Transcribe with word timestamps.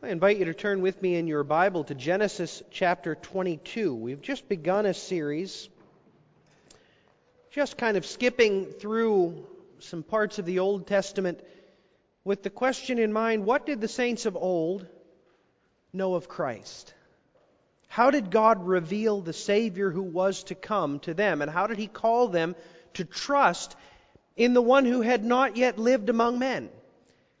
I 0.00 0.10
invite 0.10 0.38
you 0.38 0.44
to 0.44 0.54
turn 0.54 0.80
with 0.80 1.02
me 1.02 1.16
in 1.16 1.26
your 1.26 1.42
Bible 1.42 1.82
to 1.82 1.92
Genesis 1.92 2.62
chapter 2.70 3.16
22. 3.16 3.92
We've 3.96 4.22
just 4.22 4.48
begun 4.48 4.86
a 4.86 4.94
series, 4.94 5.68
just 7.50 7.76
kind 7.76 7.96
of 7.96 8.06
skipping 8.06 8.66
through 8.66 9.44
some 9.80 10.04
parts 10.04 10.38
of 10.38 10.46
the 10.46 10.60
Old 10.60 10.86
Testament 10.86 11.40
with 12.22 12.44
the 12.44 12.50
question 12.50 13.00
in 13.00 13.12
mind 13.12 13.44
what 13.44 13.66
did 13.66 13.80
the 13.80 13.88
saints 13.88 14.24
of 14.24 14.36
old 14.36 14.86
know 15.92 16.14
of 16.14 16.28
Christ? 16.28 16.94
How 17.88 18.12
did 18.12 18.30
God 18.30 18.68
reveal 18.68 19.20
the 19.20 19.32
Savior 19.32 19.90
who 19.90 20.02
was 20.02 20.44
to 20.44 20.54
come 20.54 21.00
to 21.00 21.14
them? 21.14 21.42
And 21.42 21.50
how 21.50 21.66
did 21.66 21.78
He 21.78 21.88
call 21.88 22.28
them 22.28 22.54
to 22.94 23.04
trust 23.04 23.74
in 24.36 24.54
the 24.54 24.62
one 24.62 24.84
who 24.84 25.00
had 25.00 25.24
not 25.24 25.56
yet 25.56 25.76
lived 25.76 26.08
among 26.08 26.38
men? 26.38 26.68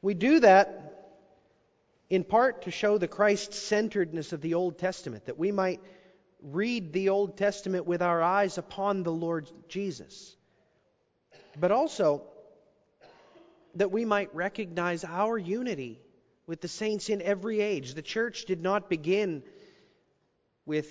We 0.02 0.14
do 0.14 0.40
that 0.40 0.87
in 2.10 2.24
part 2.24 2.62
to 2.62 2.70
show 2.70 2.98
the 2.98 3.08
Christ 3.08 3.52
centeredness 3.52 4.32
of 4.32 4.40
the 4.40 4.54
Old 4.54 4.78
Testament, 4.78 5.26
that 5.26 5.38
we 5.38 5.52
might 5.52 5.80
read 6.42 6.92
the 6.92 7.10
Old 7.10 7.36
Testament 7.36 7.86
with 7.86 8.00
our 8.00 8.22
eyes 8.22 8.58
upon 8.58 9.02
the 9.02 9.12
Lord 9.12 9.50
Jesus, 9.68 10.36
but 11.58 11.70
also 11.70 12.22
that 13.74 13.90
we 13.90 14.04
might 14.04 14.34
recognize 14.34 15.04
our 15.04 15.36
unity 15.36 16.00
with 16.46 16.60
the 16.60 16.68
saints 16.68 17.10
in 17.10 17.20
every 17.20 17.60
age. 17.60 17.94
The 17.94 18.02
church 18.02 18.46
did 18.46 18.62
not 18.62 18.88
begin 18.88 19.42
with 20.64 20.88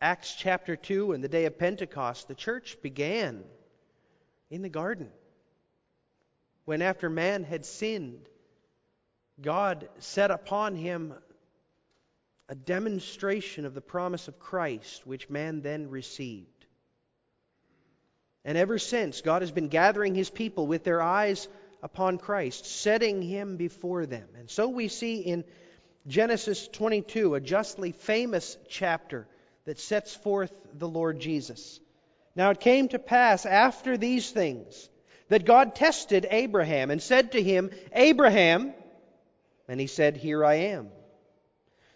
Acts 0.00 0.34
chapter 0.36 0.74
2 0.76 1.12
and 1.12 1.22
the 1.22 1.28
day 1.28 1.44
of 1.44 1.58
Pentecost. 1.58 2.28
The 2.28 2.34
church 2.34 2.78
began 2.82 3.44
in 4.50 4.62
the 4.62 4.68
garden 4.68 5.10
when, 6.64 6.82
after 6.82 7.08
man 7.08 7.44
had 7.44 7.64
sinned, 7.64 8.28
God 9.40 9.88
set 9.98 10.30
upon 10.30 10.74
him 10.74 11.14
a 12.48 12.54
demonstration 12.54 13.66
of 13.66 13.74
the 13.74 13.80
promise 13.80 14.26
of 14.26 14.38
Christ, 14.38 15.06
which 15.06 15.28
man 15.28 15.60
then 15.60 15.90
received. 15.90 16.66
And 18.44 18.56
ever 18.56 18.78
since, 18.78 19.20
God 19.20 19.42
has 19.42 19.50
been 19.50 19.68
gathering 19.68 20.14
his 20.14 20.30
people 20.30 20.66
with 20.66 20.82
their 20.82 21.02
eyes 21.02 21.48
upon 21.82 22.18
Christ, 22.18 22.64
setting 22.64 23.22
him 23.22 23.56
before 23.56 24.06
them. 24.06 24.26
And 24.38 24.48
so 24.50 24.68
we 24.68 24.88
see 24.88 25.20
in 25.20 25.44
Genesis 26.06 26.66
22, 26.68 27.34
a 27.34 27.40
justly 27.40 27.92
famous 27.92 28.56
chapter 28.68 29.28
that 29.66 29.78
sets 29.78 30.14
forth 30.14 30.52
the 30.72 30.88
Lord 30.88 31.20
Jesus. 31.20 31.78
Now 32.34 32.50
it 32.50 32.60
came 32.60 32.88
to 32.88 32.98
pass 32.98 33.44
after 33.44 33.98
these 33.98 34.30
things 34.30 34.88
that 35.28 35.44
God 35.44 35.74
tested 35.74 36.26
Abraham 36.30 36.90
and 36.90 37.02
said 37.02 37.32
to 37.32 37.42
him, 37.42 37.70
Abraham, 37.92 38.72
and 39.68 39.78
he 39.78 39.86
said, 39.86 40.16
Here 40.16 40.44
I 40.44 40.54
am. 40.54 40.88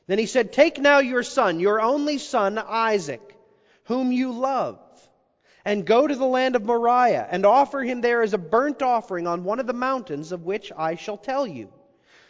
Then 0.07 0.19
he 0.19 0.27
said, 0.27 0.53
Take 0.53 0.79
now 0.79 0.99
your 0.99 1.23
son, 1.23 1.59
your 1.59 1.81
only 1.81 2.19
son, 2.19 2.59
Isaac, 2.59 3.37
whom 3.85 4.13
you 4.13 4.33
love, 4.33 4.79
and 5.65 5.87
go 5.87 6.07
to 6.07 6.15
the 6.15 6.27
land 6.27 6.57
of 6.57 6.65
Moriah, 6.65 7.27
and 7.31 7.47
offer 7.47 7.81
him 7.81 8.01
there 8.01 8.23
as 8.23 8.35
a 8.35 8.39
burnt 8.39 8.83
offering 8.83 9.27
on 9.27 9.45
one 9.45 9.61
of 9.61 9.67
the 9.67 9.73
mountains 9.73 10.33
of 10.33 10.45
which 10.45 10.73
I 10.77 10.97
shall 10.97 11.17
tell 11.17 11.47
you. 11.47 11.73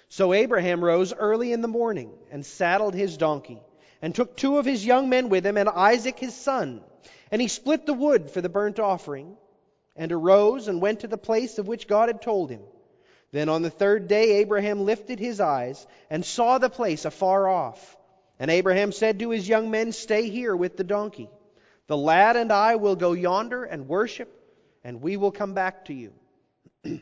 So 0.08 0.32
Abraham 0.34 0.84
rose 0.84 1.14
early 1.14 1.52
in 1.52 1.62
the 1.62 1.68
morning, 1.68 2.12
and 2.30 2.44
saddled 2.44 2.94
his 2.94 3.16
donkey, 3.16 3.60
and 4.02 4.14
took 4.14 4.36
two 4.36 4.58
of 4.58 4.66
his 4.66 4.84
young 4.84 5.08
men 5.08 5.30
with 5.30 5.46
him, 5.46 5.56
and 5.56 5.68
Isaac 5.68 6.18
his 6.18 6.34
son. 6.34 6.82
And 7.30 7.40
he 7.40 7.48
split 7.48 7.86
the 7.86 7.94
wood 7.94 8.30
for 8.30 8.42
the 8.42 8.50
burnt 8.50 8.78
offering, 8.78 9.36
and 9.96 10.12
arose 10.12 10.68
and 10.68 10.82
went 10.82 11.00
to 11.00 11.08
the 11.08 11.16
place 11.16 11.58
of 11.58 11.66
which 11.66 11.88
God 11.88 12.10
had 12.10 12.20
told 12.20 12.50
him. 12.50 12.60
Then 13.32 13.48
on 13.48 13.62
the 13.62 13.70
third 13.70 14.08
day 14.08 14.36
Abraham 14.40 14.84
lifted 14.84 15.18
his 15.18 15.40
eyes 15.40 15.86
and 16.10 16.24
saw 16.24 16.58
the 16.58 16.70
place 16.70 17.04
afar 17.04 17.48
off. 17.48 17.96
And 18.38 18.50
Abraham 18.50 18.92
said 18.92 19.18
to 19.18 19.30
his 19.30 19.48
young 19.48 19.70
men, 19.70 19.92
Stay 19.92 20.28
here 20.28 20.54
with 20.54 20.76
the 20.76 20.84
donkey. 20.84 21.30
The 21.86 21.96
lad 21.96 22.36
and 22.36 22.52
I 22.52 22.76
will 22.76 22.96
go 22.96 23.12
yonder 23.12 23.64
and 23.64 23.88
worship, 23.88 24.28
and 24.84 25.02
we 25.02 25.16
will 25.16 25.32
come 25.32 25.54
back 25.54 25.86
to 25.86 25.94
you. 25.94 26.12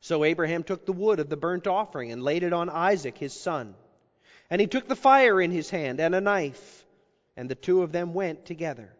so 0.00 0.24
Abraham 0.24 0.62
took 0.62 0.86
the 0.86 0.92
wood 0.92 1.20
of 1.20 1.28
the 1.28 1.36
burnt 1.36 1.66
offering 1.66 2.10
and 2.10 2.22
laid 2.22 2.42
it 2.42 2.52
on 2.52 2.70
Isaac 2.70 3.18
his 3.18 3.34
son. 3.34 3.74
And 4.48 4.60
he 4.60 4.66
took 4.66 4.88
the 4.88 4.96
fire 4.96 5.40
in 5.40 5.50
his 5.50 5.68
hand 5.68 6.00
and 6.00 6.14
a 6.14 6.20
knife, 6.20 6.84
and 7.36 7.50
the 7.50 7.54
two 7.54 7.82
of 7.82 7.92
them 7.92 8.14
went 8.14 8.46
together. 8.46 8.92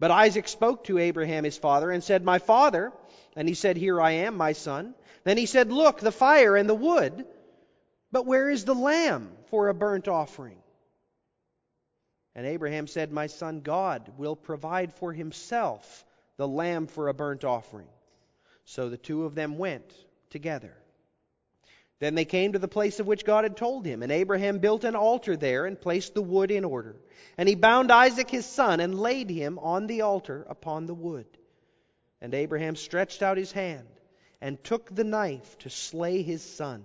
But 0.00 0.10
Isaac 0.10 0.48
spoke 0.48 0.84
to 0.84 0.98
Abraham 0.98 1.44
his 1.44 1.58
father 1.58 1.90
and 1.90 2.02
said, 2.02 2.24
My 2.24 2.40
father. 2.40 2.92
And 3.36 3.48
he 3.48 3.54
said, 3.54 3.76
Here 3.76 4.00
I 4.00 4.12
am, 4.12 4.36
my 4.36 4.52
son. 4.52 4.94
Then 5.24 5.36
he 5.36 5.46
said, 5.46 5.72
Look, 5.72 6.00
the 6.00 6.12
fire 6.12 6.56
and 6.56 6.68
the 6.68 6.74
wood, 6.74 7.24
but 8.10 8.26
where 8.26 8.50
is 8.50 8.64
the 8.64 8.74
lamb 8.74 9.30
for 9.50 9.68
a 9.68 9.74
burnt 9.74 10.08
offering? 10.08 10.58
And 12.34 12.46
Abraham 12.46 12.86
said, 12.86 13.12
My 13.12 13.26
son, 13.26 13.60
God 13.60 14.12
will 14.16 14.36
provide 14.36 14.92
for 14.94 15.12
himself 15.12 16.04
the 16.36 16.48
lamb 16.48 16.86
for 16.86 17.08
a 17.08 17.14
burnt 17.14 17.44
offering. 17.44 17.88
So 18.64 18.88
the 18.88 18.96
two 18.96 19.24
of 19.24 19.34
them 19.34 19.58
went 19.58 19.92
together. 20.30 20.74
Then 21.98 22.14
they 22.14 22.24
came 22.24 22.52
to 22.52 22.58
the 22.58 22.68
place 22.68 22.98
of 22.98 23.06
which 23.06 23.24
God 23.24 23.44
had 23.44 23.56
told 23.56 23.86
him, 23.86 24.02
and 24.02 24.10
Abraham 24.10 24.58
built 24.58 24.82
an 24.82 24.96
altar 24.96 25.36
there 25.36 25.66
and 25.66 25.80
placed 25.80 26.14
the 26.14 26.22
wood 26.22 26.50
in 26.50 26.64
order. 26.64 26.96
And 27.38 27.48
he 27.48 27.54
bound 27.54 27.92
Isaac 27.92 28.28
his 28.28 28.44
son 28.44 28.80
and 28.80 28.98
laid 28.98 29.30
him 29.30 29.58
on 29.60 29.86
the 29.86 30.00
altar 30.00 30.44
upon 30.48 30.86
the 30.86 30.94
wood. 30.94 31.26
And 32.22 32.34
Abraham 32.34 32.76
stretched 32.76 33.20
out 33.20 33.36
his 33.36 33.50
hand 33.50 33.86
and 34.40 34.62
took 34.62 34.94
the 34.94 35.02
knife 35.02 35.58
to 35.58 35.68
slay 35.70 36.22
his 36.22 36.40
son. 36.40 36.84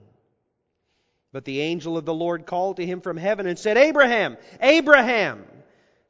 But 1.31 1.45
the 1.45 1.61
angel 1.61 1.95
of 1.95 2.05
the 2.05 2.13
Lord 2.13 2.47
called 2.47 2.77
to 2.77 2.85
him 2.85 3.01
from 3.01 3.17
heaven 3.17 3.45
and 3.45 3.57
said, 3.57 3.77
Abraham, 3.77 4.37
Abraham! 4.59 5.45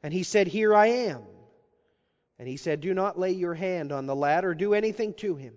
And 0.02 0.14
he 0.14 0.22
said, 0.22 0.46
Here 0.46 0.74
I 0.74 0.86
am. 0.86 1.22
And 2.38 2.48
he 2.48 2.56
said, 2.56 2.80
Do 2.80 2.94
not 2.94 3.18
lay 3.18 3.32
your 3.32 3.52
hand 3.52 3.92
on 3.92 4.06
the 4.06 4.16
lad 4.16 4.46
or 4.46 4.54
do 4.54 4.72
anything 4.72 5.12
to 5.14 5.34
him. 5.34 5.52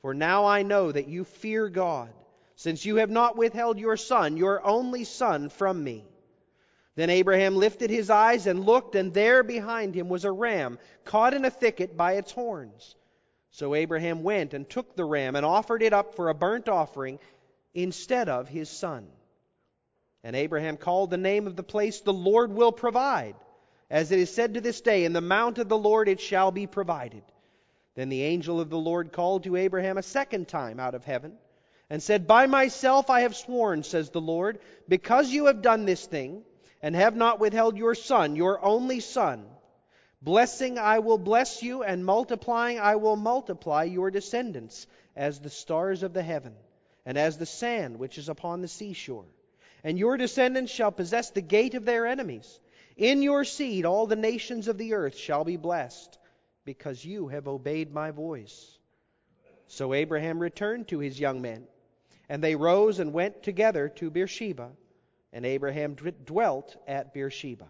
For 0.00 0.14
now 0.14 0.44
I 0.46 0.64
know 0.64 0.90
that 0.90 1.06
you 1.06 1.22
fear 1.22 1.68
God, 1.68 2.10
since 2.56 2.84
you 2.84 2.96
have 2.96 3.10
not 3.10 3.36
withheld 3.36 3.78
your 3.78 3.96
son, 3.96 4.36
your 4.36 4.66
only 4.66 5.04
son, 5.04 5.48
from 5.48 5.84
me. 5.84 6.04
Then 6.96 7.08
Abraham 7.08 7.54
lifted 7.54 7.88
his 7.88 8.10
eyes 8.10 8.48
and 8.48 8.66
looked, 8.66 8.96
and 8.96 9.14
there 9.14 9.44
behind 9.44 9.94
him 9.94 10.08
was 10.08 10.24
a 10.24 10.32
ram 10.32 10.80
caught 11.04 11.34
in 11.34 11.44
a 11.44 11.50
thicket 11.50 11.96
by 11.96 12.14
its 12.14 12.32
horns. 12.32 12.96
So 13.52 13.74
Abraham 13.74 14.22
went 14.22 14.54
and 14.54 14.68
took 14.68 14.96
the 14.96 15.04
ram 15.04 15.36
and 15.36 15.44
offered 15.44 15.82
it 15.82 15.92
up 15.92 16.14
for 16.14 16.28
a 16.28 16.34
burnt 16.34 16.68
offering 16.68 17.18
instead 17.74 18.28
of 18.28 18.48
his 18.48 18.70
son. 18.70 19.06
And 20.24 20.34
Abraham 20.34 20.78
called 20.78 21.10
the 21.10 21.18
name 21.18 21.46
of 21.46 21.54
the 21.54 21.62
place, 21.62 22.00
The 22.00 22.12
Lord 22.12 22.52
will 22.52 22.72
provide. 22.72 23.34
As 23.90 24.10
it 24.10 24.18
is 24.18 24.34
said 24.34 24.54
to 24.54 24.62
this 24.62 24.80
day, 24.80 25.04
In 25.04 25.12
the 25.12 25.20
mount 25.20 25.58
of 25.58 25.68
the 25.68 25.76
Lord 25.76 26.08
it 26.08 26.20
shall 26.20 26.50
be 26.50 26.66
provided. 26.66 27.22
Then 27.94 28.08
the 28.08 28.22
angel 28.22 28.58
of 28.58 28.70
the 28.70 28.78
Lord 28.78 29.12
called 29.12 29.44
to 29.44 29.56
Abraham 29.56 29.98
a 29.98 30.02
second 30.02 30.48
time 30.48 30.80
out 30.80 30.94
of 30.94 31.04
heaven, 31.04 31.34
and 31.90 32.02
said, 32.02 32.26
By 32.26 32.46
myself 32.46 33.10
I 33.10 33.20
have 33.20 33.36
sworn, 33.36 33.82
says 33.82 34.08
the 34.08 34.20
Lord, 34.20 34.60
because 34.88 35.30
you 35.30 35.46
have 35.46 35.60
done 35.60 35.84
this 35.84 36.06
thing, 36.06 36.42
and 36.80 36.94
have 36.96 37.14
not 37.14 37.38
withheld 37.38 37.76
your 37.76 37.94
son, 37.94 38.34
your 38.34 38.64
only 38.64 39.00
son, 39.00 39.44
Blessing 40.22 40.78
I 40.78 41.00
will 41.00 41.18
bless 41.18 41.64
you, 41.64 41.82
and 41.82 42.04
multiplying 42.04 42.78
I 42.78 42.94
will 42.94 43.16
multiply 43.16 43.82
your 43.82 44.12
descendants 44.12 44.86
as 45.16 45.40
the 45.40 45.50
stars 45.50 46.04
of 46.04 46.12
the 46.12 46.22
heaven, 46.22 46.54
and 47.04 47.18
as 47.18 47.38
the 47.38 47.46
sand 47.46 47.98
which 47.98 48.18
is 48.18 48.28
upon 48.28 48.60
the 48.60 48.68
seashore. 48.68 49.26
And 49.82 49.98
your 49.98 50.16
descendants 50.16 50.70
shall 50.70 50.92
possess 50.92 51.30
the 51.30 51.40
gate 51.40 51.74
of 51.74 51.84
their 51.84 52.06
enemies. 52.06 52.60
In 52.96 53.22
your 53.22 53.42
seed 53.42 53.84
all 53.84 54.06
the 54.06 54.14
nations 54.14 54.68
of 54.68 54.78
the 54.78 54.94
earth 54.94 55.16
shall 55.16 55.42
be 55.42 55.56
blessed, 55.56 56.18
because 56.64 57.04
you 57.04 57.26
have 57.26 57.48
obeyed 57.48 57.92
my 57.92 58.12
voice. 58.12 58.78
So 59.66 59.92
Abraham 59.92 60.38
returned 60.38 60.86
to 60.88 61.00
his 61.00 61.18
young 61.18 61.42
men, 61.42 61.66
and 62.28 62.44
they 62.44 62.54
rose 62.54 63.00
and 63.00 63.12
went 63.12 63.42
together 63.42 63.88
to 63.96 64.10
Beersheba, 64.10 64.70
and 65.32 65.44
Abraham 65.44 65.96
dwelt 66.24 66.76
at 66.86 67.12
Beersheba. 67.12 67.66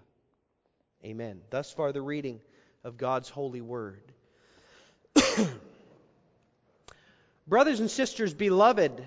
Amen. 1.04 1.40
Thus 1.50 1.70
far, 1.72 1.92
the 1.92 2.00
reading 2.00 2.40
of 2.84 2.96
God's 2.96 3.28
holy 3.28 3.60
word. 3.60 4.02
Brothers 7.46 7.80
and 7.80 7.90
sisters, 7.90 8.32
beloved 8.32 9.04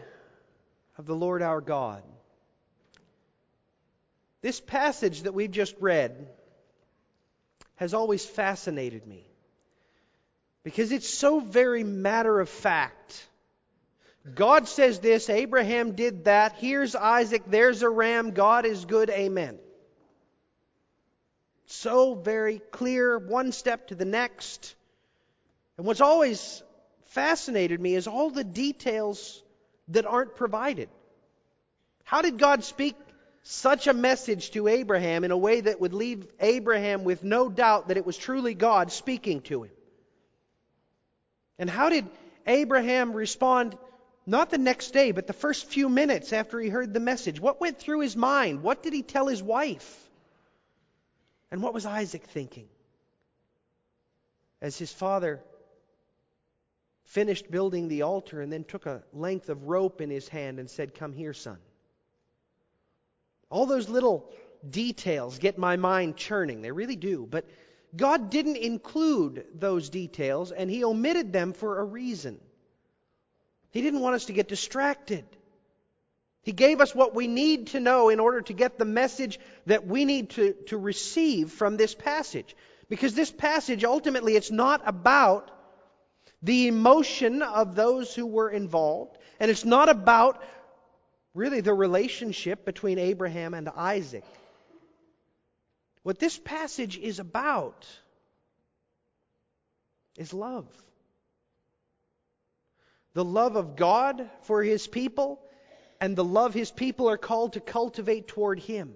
of 0.97 1.05
the 1.05 1.15
Lord 1.15 1.41
our 1.41 1.61
God, 1.61 2.03
this 4.41 4.59
passage 4.59 5.21
that 5.23 5.33
we've 5.33 5.51
just 5.51 5.73
read 5.79 6.27
has 7.75 7.93
always 7.93 8.25
fascinated 8.25 9.07
me 9.07 9.25
because 10.63 10.91
it's 10.91 11.09
so 11.09 11.39
very 11.39 11.83
matter 11.83 12.39
of 12.39 12.49
fact. 12.49 13.25
God 14.33 14.67
says 14.67 14.99
this, 14.99 15.29
Abraham 15.29 15.93
did 15.93 16.25
that, 16.25 16.55
here's 16.57 16.93
Isaac, 16.95 17.43
there's 17.47 17.83
a 17.83 17.89
ram, 17.89 18.31
God 18.31 18.65
is 18.65 18.83
good, 18.83 19.09
amen 19.09 19.59
so 21.65 22.15
very 22.15 22.59
clear, 22.71 23.17
one 23.17 23.51
step 23.51 23.87
to 23.87 23.95
the 23.95 24.05
next. 24.05 24.75
And 25.77 25.85
what's 25.85 26.01
always 26.01 26.63
fascinated 27.07 27.79
me 27.79 27.95
is 27.95 28.07
all 28.07 28.29
the 28.29 28.43
details 28.43 29.41
that 29.89 30.05
aren't 30.05 30.35
provided. 30.35 30.89
How 32.03 32.21
did 32.21 32.37
God 32.37 32.63
speak 32.63 32.95
such 33.43 33.87
a 33.87 33.93
message 33.93 34.51
to 34.51 34.67
Abraham 34.67 35.23
in 35.23 35.31
a 35.31 35.37
way 35.37 35.61
that 35.61 35.79
would 35.79 35.93
leave 35.93 36.27
Abraham 36.39 37.03
with 37.03 37.23
no 37.23 37.49
doubt 37.49 37.87
that 37.87 37.97
it 37.97 38.05
was 38.05 38.17
truly 38.17 38.53
God 38.53 38.91
speaking 38.91 39.41
to 39.41 39.63
him? 39.63 39.71
And 41.57 41.69
how 41.69 41.89
did 41.89 42.05
Abraham 42.45 43.13
respond 43.13 43.77
not 44.25 44.49
the 44.49 44.57
next 44.57 44.91
day, 44.91 45.11
but 45.11 45.27
the 45.27 45.33
first 45.33 45.65
few 45.67 45.89
minutes 45.89 46.33
after 46.33 46.59
he 46.59 46.69
heard 46.69 46.93
the 46.93 46.99
message? 46.99 47.39
What 47.39 47.61
went 47.61 47.79
through 47.79 48.01
his 48.01 48.15
mind? 48.15 48.61
What 48.61 48.83
did 48.83 48.93
he 48.93 49.03
tell 49.03 49.27
his 49.27 49.41
wife? 49.41 50.04
And 51.55 51.63
what 51.63 51.73
was 51.73 51.85
Isaac 51.85 52.23
thinking? 52.23 52.67
As 54.61 54.77
his 54.77 54.91
father 54.91 55.41
finished 57.05 57.49
building 57.49 57.87
the 57.87 58.01
altar 58.01 58.41
and 58.41 58.51
then 58.51 58.65
took 58.65 58.85
a 58.85 59.05
length 59.13 59.47
of 59.47 59.63
rope 59.63 60.01
in 60.01 60.09
his 60.09 60.27
hand 60.27 60.59
and 60.59 60.69
said, 60.69 60.93
Come 60.93 61.13
here, 61.13 61.31
son. 61.31 61.57
All 63.49 63.65
those 63.67 63.87
little 63.87 64.33
details 64.69 65.39
get 65.39 65.57
my 65.57 65.77
mind 65.77 66.17
churning. 66.17 66.61
They 66.61 66.73
really 66.73 66.97
do. 66.97 67.25
But 67.25 67.45
God 67.95 68.29
didn't 68.29 68.57
include 68.57 69.45
those 69.53 69.89
details, 69.89 70.51
and 70.51 70.69
He 70.69 70.83
omitted 70.83 71.31
them 71.31 71.53
for 71.53 71.79
a 71.79 71.85
reason. 71.85 72.37
He 73.71 73.81
didn't 73.81 74.01
want 74.01 74.15
us 74.15 74.25
to 74.25 74.33
get 74.33 74.49
distracted. 74.49 75.23
He 76.45 76.51
gave 76.51 76.79
us 76.79 76.93
what 76.93 77.15
we 77.15 77.25
need 77.25 77.67
to 77.67 77.79
know 77.79 78.09
in 78.09 78.19
order 78.19 78.39
to 78.41 78.53
get 78.53 78.77
the 78.77 78.85
message 78.85 79.39
that 79.65 79.87
we 79.87 80.05
need 80.05 80.29
to, 80.31 80.53
to 80.67 80.77
receive 80.77 81.51
from 81.51 81.75
this 81.75 81.95
passage. 81.95 82.55
Because 82.87 83.15
this 83.15 83.31
passage, 83.31 83.83
ultimately, 83.83 84.35
it's 84.35 84.51
not 84.51 84.83
about 84.85 85.49
the 86.43 86.67
emotion 86.67 87.41
of 87.41 87.73
those 87.73 88.13
who 88.13 88.27
were 88.27 88.51
involved, 88.51 89.17
and 89.39 89.49
it's 89.49 89.65
not 89.65 89.89
about 89.89 90.43
really 91.33 91.61
the 91.61 91.73
relationship 91.73 92.63
between 92.63 92.99
Abraham 92.99 93.55
and 93.55 93.67
Isaac. 93.67 94.23
What 96.03 96.19
this 96.19 96.37
passage 96.37 96.95
is 96.99 97.17
about 97.17 97.87
is 100.15 100.31
love. 100.31 100.67
The 103.15 103.25
love 103.25 103.55
of 103.55 103.75
God 103.75 104.29
for 104.43 104.61
his 104.61 104.85
people 104.85 105.41
and 106.05 106.15
the 106.15 106.23
love 106.23 106.53
his 106.53 106.69
people 106.69 107.09
are 107.09 107.17
called 107.17 107.53
to 107.53 107.59
cultivate 107.59 108.27
toward 108.27 108.59
him. 108.59 108.93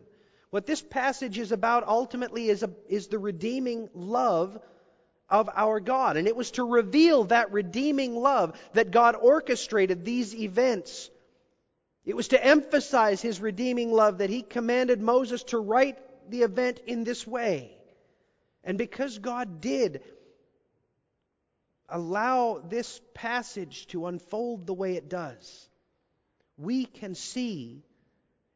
What 0.51 0.67
this 0.67 0.81
passage 0.81 1.39
is 1.39 1.51
about 1.51 1.87
ultimately 1.87 2.49
is, 2.49 2.61
a, 2.61 2.69
is 2.87 3.07
the 3.07 3.17
redeeming 3.17 3.89
love 3.95 4.59
of 5.27 5.49
our 5.55 5.79
God. 5.79 6.17
And 6.17 6.27
it 6.27 6.35
was 6.35 6.51
to 6.51 6.63
reveal 6.63 7.23
that 7.25 7.51
redeeming 7.51 8.15
love 8.15 8.55
that 8.73 8.91
God 8.91 9.15
orchestrated 9.19 10.05
these 10.05 10.35
events. 10.35 11.09
It 12.05 12.15
was 12.15 12.27
to 12.27 12.45
emphasize 12.45 13.23
his 13.23 13.41
redeeming 13.41 13.91
love 13.91 14.19
that 14.19 14.29
he 14.29 14.43
commanded 14.43 15.01
Moses 15.01 15.41
to 15.45 15.57
write 15.57 15.97
the 16.29 16.43
event 16.43 16.79
in 16.85 17.03
this 17.03 17.25
way. 17.25 17.75
And 18.63 18.77
because 18.77 19.17
God 19.17 19.61
did 19.61 20.03
allow 21.87 22.59
this 22.59 23.01
passage 23.15 23.87
to 23.87 24.05
unfold 24.05 24.67
the 24.67 24.75
way 24.75 24.93
it 24.95 25.09
does, 25.09 25.69
we 26.59 26.85
can 26.85 27.15
see, 27.15 27.81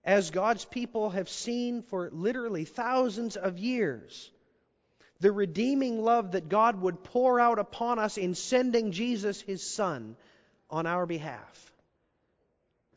as 0.04 0.32
God's 0.32 0.66
people 0.66 1.12
have 1.12 1.30
seen 1.30 1.82
for 1.84 2.10
literally 2.12 2.66
thousands 2.66 3.38
of 3.38 3.58
years, 3.58 4.30
the 5.22 5.32
redeeming 5.32 6.04
love 6.04 6.34
that 6.34 6.50
God 6.50 6.82
would 6.82 7.04
pour 7.04 7.40
out 7.40 7.60
upon 7.60 8.00
us 8.00 8.18
in 8.18 8.36
sending 8.36 8.92
Jesus, 8.92 9.40
his 9.40 9.64
Son, 9.64 10.18
on 10.70 10.86
our 10.86 11.06
behalf. 11.06 11.72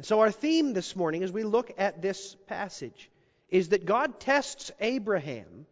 So, 0.02 0.20
our 0.20 0.32
theme 0.32 0.72
this 0.72 0.96
morning, 0.96 1.22
as 1.22 1.32
we 1.32 1.44
look 1.44 1.72
at 1.78 2.02
this 2.02 2.34
passage, 2.48 3.08
is 3.48 3.68
that 3.68 3.86
God 3.86 4.18
tests 4.18 4.72
Abraham 4.80 5.66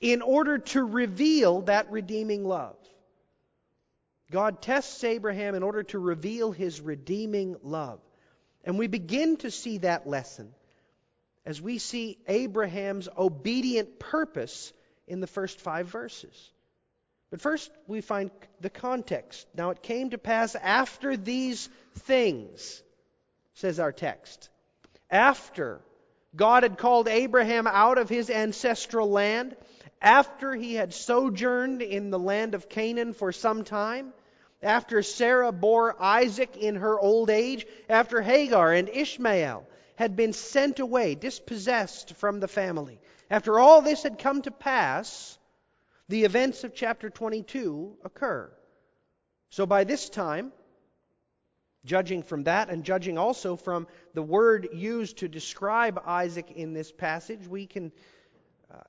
in 0.00 0.22
order 0.22 0.58
to 0.58 0.82
reveal 0.82 1.60
that 1.62 1.90
redeeming 1.90 2.44
love. 2.44 2.76
God 4.30 4.62
tests 4.62 5.04
Abraham 5.04 5.54
in 5.54 5.62
order 5.62 5.82
to 5.84 5.98
reveal 5.98 6.52
his 6.52 6.80
redeeming 6.80 7.56
love. 7.62 8.00
And 8.64 8.78
we 8.78 8.86
begin 8.86 9.36
to 9.38 9.50
see 9.50 9.78
that 9.78 10.06
lesson 10.06 10.52
as 11.46 11.60
we 11.60 11.78
see 11.78 12.18
Abraham's 12.28 13.08
obedient 13.16 13.98
purpose 13.98 14.72
in 15.06 15.20
the 15.20 15.26
first 15.26 15.60
five 15.60 15.88
verses. 15.88 16.50
But 17.30 17.40
first, 17.40 17.70
we 17.86 18.00
find 18.00 18.30
the 18.60 18.70
context. 18.70 19.46
Now, 19.54 19.70
it 19.70 19.82
came 19.82 20.10
to 20.10 20.18
pass 20.18 20.54
after 20.56 21.16
these 21.16 21.68
things, 22.00 22.82
says 23.54 23.78
our 23.78 23.92
text. 23.92 24.48
After 25.10 25.80
God 26.34 26.62
had 26.62 26.78
called 26.78 27.08
Abraham 27.08 27.66
out 27.66 27.98
of 27.98 28.08
his 28.08 28.30
ancestral 28.30 29.10
land, 29.10 29.56
after 30.00 30.54
he 30.54 30.74
had 30.74 30.94
sojourned 30.94 31.82
in 31.82 32.10
the 32.10 32.18
land 32.18 32.54
of 32.54 32.68
Canaan 32.68 33.12
for 33.12 33.32
some 33.32 33.64
time, 33.64 34.12
after 34.62 35.02
Sarah 35.02 35.52
bore 35.52 36.00
Isaac 36.00 36.56
in 36.56 36.76
her 36.76 36.98
old 36.98 37.30
age, 37.30 37.66
after 37.88 38.20
Hagar 38.20 38.72
and 38.72 38.88
Ishmael 38.88 39.66
had 39.96 40.16
been 40.16 40.32
sent 40.32 40.80
away, 40.80 41.14
dispossessed 41.14 42.14
from 42.16 42.40
the 42.40 42.48
family, 42.48 43.00
after 43.30 43.58
all 43.58 43.80
this 43.80 44.02
had 44.02 44.18
come 44.18 44.42
to 44.42 44.50
pass, 44.50 45.38
the 46.08 46.24
events 46.24 46.64
of 46.64 46.74
chapter 46.74 47.08
22 47.08 47.96
occur. 48.04 48.50
So 49.50 49.66
by 49.66 49.84
this 49.84 50.08
time, 50.08 50.52
judging 51.84 52.22
from 52.22 52.44
that 52.44 52.68
and 52.68 52.84
judging 52.84 53.16
also 53.16 53.56
from 53.56 53.86
the 54.12 54.22
word 54.22 54.68
used 54.74 55.18
to 55.18 55.28
describe 55.28 56.02
Isaac 56.04 56.50
in 56.50 56.74
this 56.74 56.92
passage, 56.92 57.46
we 57.46 57.66
can 57.66 57.92
uh, 58.72 58.80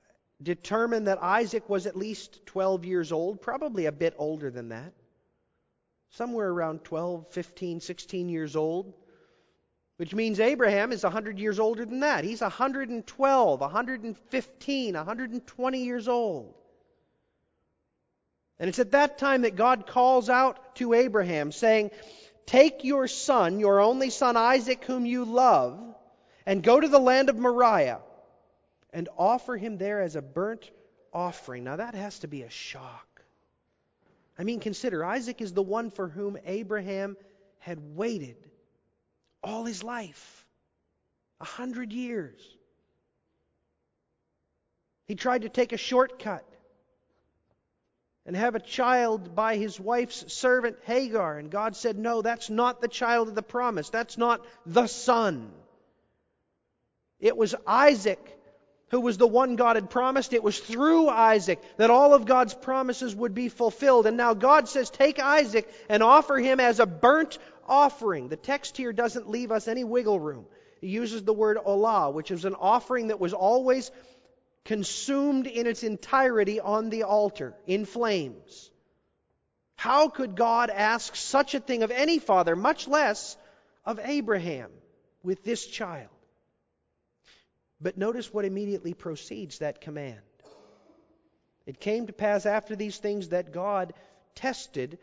determine 0.41 1.05
that 1.05 1.21
Isaac 1.21 1.69
was 1.69 1.85
at 1.85 1.95
least 1.95 2.45
12 2.47 2.85
years 2.85 3.11
old, 3.11 3.41
probably 3.41 3.85
a 3.85 3.91
bit 3.91 4.15
older 4.17 4.51
than 4.51 4.69
that 4.69 4.93
somewhere 6.11 6.49
around 6.49 6.83
12, 6.83 7.27
15, 7.29 7.79
16 7.79 8.29
years 8.29 8.55
old, 8.55 8.93
which 9.97 10.13
means 10.13 10.39
Abraham 10.39 10.91
is 10.91 11.03
100 11.03 11.39
years 11.39 11.59
older 11.59 11.85
than 11.85 12.01
that. 12.01 12.23
He's 12.23 12.41
112, 12.41 13.59
115, 13.59 14.93
120 14.93 15.83
years 15.83 16.07
old. 16.07 16.55
And 18.59 18.69
it's 18.69 18.79
at 18.79 18.91
that 18.91 19.17
time 19.17 19.41
that 19.41 19.55
God 19.55 19.87
calls 19.87 20.29
out 20.29 20.75
to 20.75 20.93
Abraham, 20.93 21.51
saying, 21.51 21.91
Take 22.45 22.83
your 22.83 23.07
son, 23.07 23.59
your 23.59 23.79
only 23.79 24.09
son 24.09 24.37
Isaac, 24.37 24.83
whom 24.85 25.05
you 25.05 25.25
love, 25.25 25.79
and 26.45 26.61
go 26.61 26.79
to 26.79 26.87
the 26.87 26.99
land 26.99 27.29
of 27.29 27.37
Moriah 27.37 28.01
and 28.93 29.07
offer 29.17 29.55
him 29.57 29.77
there 29.77 30.01
as 30.01 30.15
a 30.15 30.21
burnt 30.21 30.69
offering. 31.13 31.63
Now 31.63 31.77
that 31.77 31.95
has 31.95 32.19
to 32.19 32.27
be 32.27 32.43
a 32.43 32.49
shock. 32.49 33.10
I 34.37 34.43
mean, 34.43 34.59
consider 34.59 35.03
Isaac 35.05 35.41
is 35.41 35.53
the 35.53 35.61
one 35.61 35.91
for 35.91 36.07
whom 36.07 36.37
Abraham 36.45 37.17
had 37.59 37.95
waited 37.95 38.37
all 39.43 39.65
his 39.65 39.83
life 39.83 40.45
a 41.39 41.45
hundred 41.45 41.91
years. 41.91 42.39
He 45.05 45.15
tried 45.15 45.41
to 45.41 45.49
take 45.49 45.73
a 45.73 45.77
shortcut 45.77 46.45
and 48.25 48.35
have 48.35 48.55
a 48.55 48.59
child 48.59 49.35
by 49.35 49.57
his 49.57 49.79
wife's 49.79 50.31
servant 50.31 50.77
Hagar. 50.83 51.37
And 51.37 51.49
God 51.49 51.75
said, 51.75 51.97
No, 51.97 52.21
that's 52.21 52.49
not 52.49 52.81
the 52.81 52.87
child 52.87 53.27
of 53.27 53.35
the 53.35 53.41
promise. 53.41 53.89
That's 53.89 54.17
not 54.17 54.45
the 54.65 54.87
son. 54.87 55.51
It 57.19 57.35
was 57.35 57.55
Isaac 57.67 58.40
who 58.91 58.99
was 58.99 59.17
the 59.17 59.27
one 59.27 59.55
God 59.55 59.77
had 59.77 59.89
promised. 59.89 60.33
It 60.33 60.43
was 60.43 60.59
through 60.59 61.07
Isaac 61.09 61.61
that 61.77 61.89
all 61.89 62.13
of 62.13 62.25
God's 62.25 62.53
promises 62.53 63.15
would 63.15 63.33
be 63.33 63.47
fulfilled. 63.47 64.05
And 64.05 64.17
now 64.17 64.33
God 64.33 64.67
says, 64.67 64.89
take 64.89 65.17
Isaac 65.17 65.73
and 65.89 66.03
offer 66.03 66.37
him 66.37 66.59
as 66.59 66.79
a 66.79 66.85
burnt 66.85 67.37
offering. 67.67 68.27
The 68.27 68.35
text 68.35 68.75
here 68.75 68.91
doesn't 68.91 69.29
leave 69.29 69.51
us 69.51 69.69
any 69.69 69.85
wiggle 69.85 70.19
room. 70.19 70.45
He 70.81 70.87
uses 70.87 71.23
the 71.23 71.33
word 71.33 71.57
olah, 71.57 72.13
which 72.13 72.31
is 72.31 72.43
an 72.43 72.55
offering 72.55 73.07
that 73.07 73.19
was 73.19 73.33
always 73.33 73.89
consumed 74.65 75.47
in 75.47 75.67
its 75.67 75.83
entirety 75.83 76.59
on 76.59 76.89
the 76.89 77.03
altar 77.03 77.55
in 77.65 77.85
flames. 77.85 78.69
How 79.75 80.09
could 80.09 80.35
God 80.35 80.69
ask 80.69 81.15
such 81.15 81.55
a 81.55 81.59
thing 81.59 81.83
of 81.83 81.91
any 81.91 82.19
father, 82.19 82.55
much 82.55 82.87
less 82.87 83.37
of 83.85 83.99
Abraham, 84.03 84.69
with 85.23 85.43
this 85.43 85.65
child? 85.65 86.09
But 87.81 87.97
notice 87.97 88.33
what 88.33 88.45
immediately 88.45 88.93
precedes 88.93 89.59
that 89.59 89.81
command. 89.81 90.19
It 91.65 91.79
came 91.79 92.07
to 92.07 92.13
pass 92.13 92.45
after 92.45 92.75
these 92.75 92.97
things 92.97 93.29
that 93.29 93.51
God 93.51 93.93
tested 94.35 94.99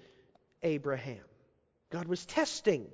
Abraham. 0.62 1.24
God 1.90 2.06
was 2.06 2.24
testing 2.26 2.86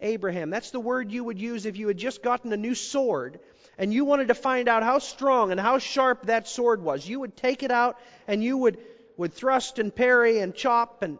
Abraham. 0.00 0.50
That's 0.50 0.70
the 0.70 0.80
word 0.80 1.12
you 1.12 1.24
would 1.24 1.38
use 1.38 1.66
if 1.66 1.76
you 1.76 1.88
had 1.88 1.98
just 1.98 2.22
gotten 2.22 2.52
a 2.52 2.56
new 2.56 2.74
sword 2.74 3.40
and 3.76 3.92
you 3.92 4.04
wanted 4.04 4.28
to 4.28 4.34
find 4.34 4.68
out 4.68 4.82
how 4.82 4.98
strong 4.98 5.50
and 5.50 5.60
how 5.60 5.78
sharp 5.78 6.26
that 6.26 6.48
sword 6.48 6.82
was. 6.82 7.08
You 7.08 7.20
would 7.20 7.36
take 7.36 7.62
it 7.62 7.70
out 7.70 7.98
and 8.26 8.42
you 8.42 8.56
would, 8.58 8.78
would 9.16 9.34
thrust 9.34 9.78
and 9.78 9.94
parry 9.94 10.38
and 10.38 10.54
chop 10.54 11.02
and, 11.02 11.18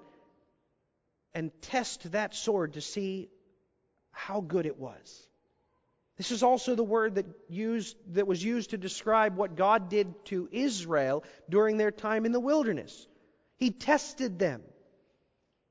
and 1.34 1.50
test 1.62 2.10
that 2.12 2.34
sword 2.34 2.74
to 2.74 2.80
see 2.80 3.28
how 4.10 4.40
good 4.40 4.66
it 4.66 4.78
was. 4.78 5.27
This 6.18 6.32
is 6.32 6.42
also 6.42 6.74
the 6.74 6.84
word 6.84 7.14
that, 7.14 7.26
used, 7.48 7.96
that 8.14 8.26
was 8.26 8.42
used 8.42 8.70
to 8.70 8.76
describe 8.76 9.36
what 9.36 9.54
God 9.54 9.88
did 9.88 10.24
to 10.26 10.48
Israel 10.50 11.22
during 11.48 11.76
their 11.76 11.92
time 11.92 12.26
in 12.26 12.32
the 12.32 12.40
wilderness. 12.40 13.06
He 13.56 13.70
tested 13.70 14.36
them 14.36 14.62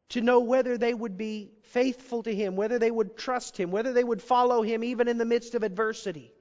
to 0.09 0.21
know 0.21 0.39
whether 0.39 0.77
they 0.77 0.93
would 0.93 1.17
be 1.17 1.51
faithful 1.63 2.23
to 2.23 2.33
Him, 2.33 2.55
whether 2.55 2.79
they 2.79 2.89
would 2.89 3.17
trust 3.17 3.57
Him, 3.57 3.71
whether 3.71 3.91
they 3.91 4.05
would 4.05 4.21
follow 4.21 4.61
Him 4.61 4.85
even 4.85 5.09
in 5.09 5.17
the 5.17 5.25
midst 5.25 5.53
of 5.53 5.63
adversity. 5.63 6.31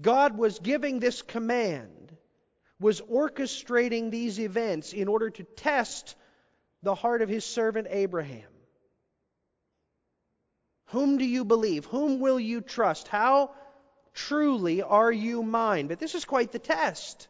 God 0.00 0.36
was 0.36 0.58
giving 0.58 0.98
this 0.98 1.22
command, 1.22 2.16
was 2.80 3.00
orchestrating 3.00 4.10
these 4.10 4.40
events 4.40 4.92
in 4.92 5.06
order 5.06 5.30
to 5.30 5.44
test 5.44 6.16
the 6.82 6.96
heart 6.96 7.22
of 7.22 7.28
His 7.28 7.44
servant 7.44 7.86
Abraham. 7.88 8.50
Whom 10.88 11.18
do 11.18 11.24
you 11.24 11.44
believe? 11.44 11.84
Whom 11.86 12.20
will 12.20 12.40
you 12.40 12.60
trust? 12.60 13.08
How 13.08 13.50
truly 14.14 14.82
are 14.82 15.12
you 15.12 15.42
mine? 15.42 15.86
But 15.86 15.98
this 15.98 16.14
is 16.14 16.24
quite 16.24 16.52
the 16.52 16.58
test. 16.58 17.28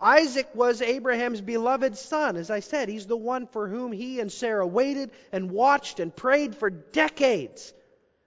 Isaac 0.00 0.48
was 0.54 0.82
Abraham's 0.82 1.40
beloved 1.40 1.96
son. 1.96 2.36
As 2.36 2.50
I 2.50 2.60
said, 2.60 2.88
he's 2.88 3.06
the 3.06 3.16
one 3.16 3.46
for 3.46 3.68
whom 3.68 3.92
he 3.92 4.20
and 4.20 4.30
Sarah 4.30 4.66
waited 4.66 5.10
and 5.30 5.50
watched 5.50 6.00
and 6.00 6.14
prayed 6.14 6.56
for 6.56 6.70
decades. 6.70 7.72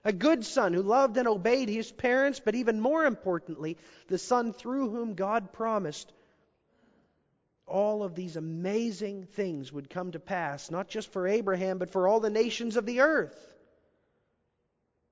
A 0.04 0.12
good 0.12 0.44
son 0.44 0.72
who 0.72 0.82
loved 0.82 1.16
and 1.16 1.26
obeyed 1.26 1.68
his 1.68 1.90
parents, 1.90 2.40
but 2.40 2.54
even 2.54 2.80
more 2.80 3.04
importantly, 3.04 3.76
the 4.08 4.18
son 4.18 4.52
through 4.52 4.90
whom 4.90 5.14
God 5.14 5.52
promised 5.52 6.12
all 7.66 8.02
of 8.04 8.14
these 8.14 8.36
amazing 8.36 9.24
things 9.24 9.72
would 9.72 9.90
come 9.90 10.12
to 10.12 10.20
pass, 10.20 10.70
not 10.70 10.88
just 10.88 11.10
for 11.10 11.26
Abraham, 11.26 11.78
but 11.78 11.90
for 11.90 12.06
all 12.06 12.20
the 12.20 12.30
nations 12.30 12.76
of 12.76 12.86
the 12.86 13.00
earth. 13.00 13.55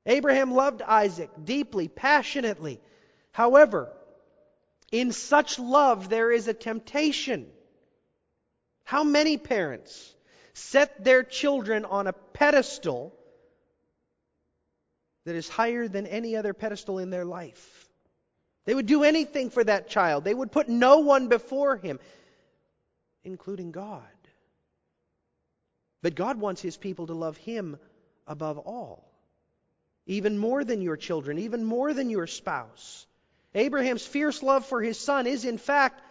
Abraham 0.07 0.53
loved 0.53 0.83
Isaac 0.83 1.31
deeply, 1.43 1.89
passionately. 1.89 2.81
However, 3.33 3.91
in 4.93 5.13
such 5.13 5.59
love, 5.59 6.09
there 6.09 6.31
is 6.31 6.47
a 6.47 6.55
temptation. 6.55 7.51
How 8.85 9.03
many 9.03 9.39
parents 9.39 10.15
set 10.53 11.03
their 11.03 11.23
children 11.23 11.85
on 11.85 12.07
a 12.07 12.13
pedestal 12.13 13.15
that 15.25 15.35
is 15.35 15.49
higher 15.49 15.89
than 15.89 16.07
any 16.07 16.37
other 16.37 16.53
pedestal 16.53 16.99
in 16.99 17.11
their 17.11 17.25
life? 17.25 17.89
They 18.67 18.75
would 18.75 18.87
do 18.87 19.05
anything 19.05 19.51
for 19.51 19.65
that 19.65 19.89
child. 19.89 20.25
They 20.25 20.35
would 20.35 20.53
put 20.53 20.69
no 20.69 20.99
one 20.99 21.29
before 21.29 21.77
him, 21.77 21.99
including 23.25 23.73
God. 23.73 24.03
But 26.03 26.15
God 26.15 26.39
wants 26.39 26.61
his 26.61 26.77
people 26.77 27.07
to 27.07 27.15
love 27.15 27.39
him 27.39 27.79
above 28.27 28.59
all 28.59 29.14
even 30.07 30.39
more 30.39 30.65
than 30.65 30.83
your 30.83 30.97
children, 30.97 31.39
even 31.39 31.65
more 31.65 31.95
than 31.95 32.11
your 32.11 32.27
spouse. 32.27 33.07
Abraham's 33.55 34.07
fierce 34.07 34.43
love 34.43 34.67
for 34.67 34.83
his 34.83 34.99
son 34.99 35.27
is, 35.27 35.45
in 35.45 35.59
fact, 35.59 36.03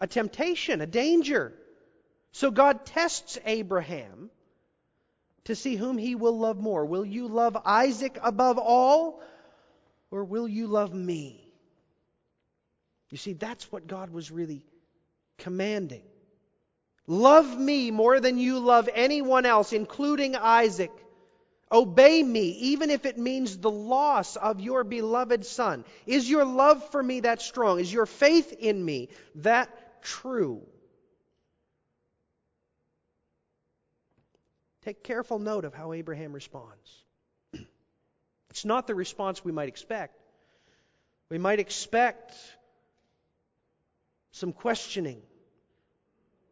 a 0.00 0.06
temptation, 0.06 0.80
a 0.80 0.86
danger. 0.86 1.52
So 2.32 2.50
God 2.50 2.86
tests 2.86 3.38
Abraham 3.44 4.30
to 5.44 5.54
see 5.54 5.76
whom 5.76 5.98
he 5.98 6.14
will 6.14 6.38
love 6.38 6.58
more. 6.58 6.84
Will 6.84 7.04
you 7.04 7.28
love 7.28 7.56
Isaac 7.64 8.18
above 8.22 8.58
all, 8.58 9.20
or 10.10 10.24
will 10.24 10.48
you 10.48 10.66
love 10.66 10.92
me? 10.92 11.42
You 13.10 13.18
see, 13.18 13.34
that's 13.34 13.70
what 13.70 13.86
God 13.86 14.10
was 14.10 14.30
really 14.30 14.64
commanding. 15.38 16.02
Love 17.06 17.58
me 17.58 17.90
more 17.90 18.18
than 18.18 18.38
you 18.38 18.58
love 18.58 18.88
anyone 18.92 19.46
else, 19.46 19.72
including 19.72 20.34
Isaac. 20.34 20.90
Obey 21.70 22.22
me, 22.22 22.50
even 22.50 22.90
if 22.90 23.06
it 23.06 23.18
means 23.18 23.58
the 23.58 23.70
loss 23.70 24.36
of 24.36 24.60
your 24.60 24.84
beloved 24.84 25.44
Son. 25.44 25.84
Is 26.06 26.30
your 26.30 26.44
love 26.44 26.90
for 26.90 27.02
me 27.02 27.20
that 27.20 27.42
strong? 27.42 27.80
Is 27.80 27.92
your 27.92 28.06
faith 28.06 28.52
in 28.52 28.84
me 28.84 29.08
that 29.36 30.02
true? 30.02 30.62
Take 34.82 35.02
careful 35.02 35.40
note 35.40 35.64
of 35.64 35.74
how 35.74 35.92
Abraham 35.92 36.32
responds. 36.32 37.04
It's 38.50 38.64
not 38.64 38.86
the 38.86 38.94
response 38.94 39.44
we 39.44 39.52
might 39.52 39.68
expect. 39.68 40.18
We 41.28 41.38
might 41.38 41.58
expect 41.58 42.32
some 44.30 44.52
questioning 44.52 45.20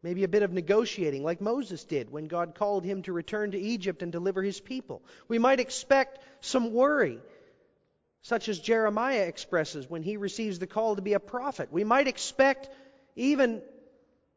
maybe 0.04 0.22
a 0.22 0.28
bit 0.28 0.42
of 0.42 0.52
negotiating, 0.52 1.24
like 1.24 1.40
Moses 1.40 1.82
did 1.82 2.12
when 2.12 2.26
God 2.26 2.54
called 2.54 2.84
him 2.84 3.00
to 3.02 3.12
return 3.12 3.52
to 3.52 3.58
Egypt 3.58 4.02
and 4.02 4.12
deliver 4.12 4.42
his 4.42 4.60
people. 4.60 5.02
We 5.28 5.38
might 5.38 5.60
expect 5.60 6.18
some 6.42 6.74
worry, 6.74 7.20
such 8.20 8.50
as 8.50 8.60
Jeremiah 8.60 9.22
expresses 9.22 9.88
when 9.88 10.02
he 10.02 10.18
receives 10.18 10.58
the 10.58 10.66
call 10.66 10.96
to 10.96 11.02
be 11.02 11.14
a 11.14 11.20
prophet. 11.20 11.72
We 11.72 11.84
might 11.84 12.06
expect 12.06 12.68
even 13.16 13.62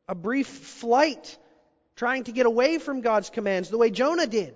a 0.08 0.16
brief 0.16 0.48
flight, 0.48 1.38
trying 1.98 2.24
to 2.24 2.32
get 2.32 2.46
away 2.46 2.78
from 2.78 3.02
God's 3.02 3.30
commands, 3.30 3.70
the 3.70 3.78
way 3.78 3.90
Jonah 3.90 4.26
did. 4.26 4.56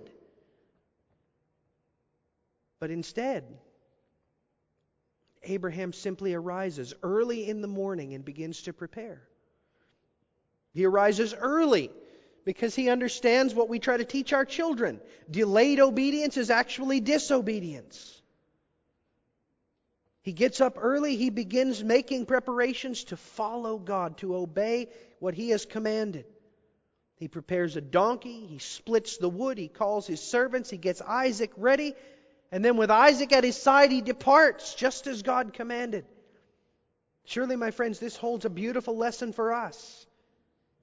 But 2.80 2.90
instead, 2.90 3.44
Abraham 5.42 5.92
simply 5.92 6.32
arises 6.32 6.94
early 7.02 7.46
in 7.46 7.60
the 7.60 7.68
morning 7.68 8.14
and 8.14 8.24
begins 8.24 8.62
to 8.62 8.72
prepare. 8.72 9.28
He 10.72 10.84
arises 10.84 11.34
early 11.34 11.90
because 12.44 12.74
he 12.74 12.88
understands 12.88 13.54
what 13.54 13.68
we 13.68 13.78
try 13.78 13.96
to 13.96 14.04
teach 14.04 14.32
our 14.32 14.44
children. 14.44 15.00
Delayed 15.30 15.80
obedience 15.80 16.36
is 16.36 16.50
actually 16.50 17.00
disobedience. 17.00 18.20
He 20.22 20.32
gets 20.32 20.60
up 20.60 20.78
early, 20.80 21.16
he 21.16 21.30
begins 21.30 21.82
making 21.82 22.26
preparations 22.26 23.04
to 23.04 23.16
follow 23.16 23.76
God, 23.76 24.18
to 24.18 24.36
obey 24.36 24.88
what 25.18 25.34
he 25.34 25.50
has 25.50 25.66
commanded. 25.66 26.26
He 27.16 27.28
prepares 27.28 27.76
a 27.76 27.80
donkey, 27.80 28.46
he 28.46 28.58
splits 28.58 29.16
the 29.16 29.28
wood, 29.28 29.58
he 29.58 29.68
calls 29.68 30.06
his 30.06 30.20
servants, 30.20 30.70
he 30.70 30.76
gets 30.76 31.00
Isaac 31.00 31.50
ready, 31.56 31.94
and 32.52 32.64
then 32.64 32.76
with 32.76 32.90
Isaac 32.90 33.32
at 33.32 33.44
his 33.44 33.56
side, 33.56 33.90
he 33.90 34.00
departs 34.00 34.74
just 34.74 35.06
as 35.06 35.22
God 35.22 35.52
commanded. 35.52 36.04
Surely, 37.24 37.56
my 37.56 37.70
friends, 37.70 37.98
this 37.98 38.16
holds 38.16 38.44
a 38.44 38.50
beautiful 38.50 38.96
lesson 38.96 39.32
for 39.32 39.52
us. 39.52 40.06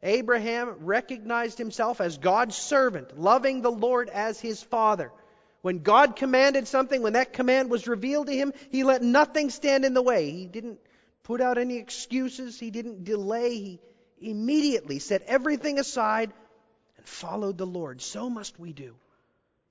Abraham 0.01 0.75
recognized 0.79 1.57
himself 1.57 1.99
as 1.99 2.17
God's 2.17 2.55
servant, 2.55 3.19
loving 3.19 3.61
the 3.61 3.71
Lord 3.71 4.09
as 4.09 4.39
his 4.39 4.63
father. 4.63 5.11
When 5.61 5.79
God 5.79 6.15
commanded 6.15 6.67
something, 6.67 7.01
when 7.01 7.13
that 7.13 7.33
command 7.33 7.69
was 7.69 7.87
revealed 7.87 8.27
to 8.27 8.35
him, 8.35 8.53
he 8.71 8.83
let 8.83 9.01
nothing 9.01 9.49
stand 9.49 9.83
in 9.83 9.93
the 9.93 10.01
way. 10.01 10.31
He 10.31 10.45
didn't 10.45 10.79
put 11.23 11.41
out 11.41 11.57
any 11.57 11.77
excuses, 11.77 12.57
he 12.59 12.71
didn't 12.71 13.03
delay. 13.03 13.79
He 14.15 14.31
immediately 14.31 14.99
set 14.99 15.23
everything 15.23 15.79
aside 15.79 16.31
and 16.97 17.05
followed 17.05 17.57
the 17.57 17.67
Lord. 17.67 18.01
So 18.01 18.29
must 18.29 18.57
we 18.57 18.71
do. 18.71 18.95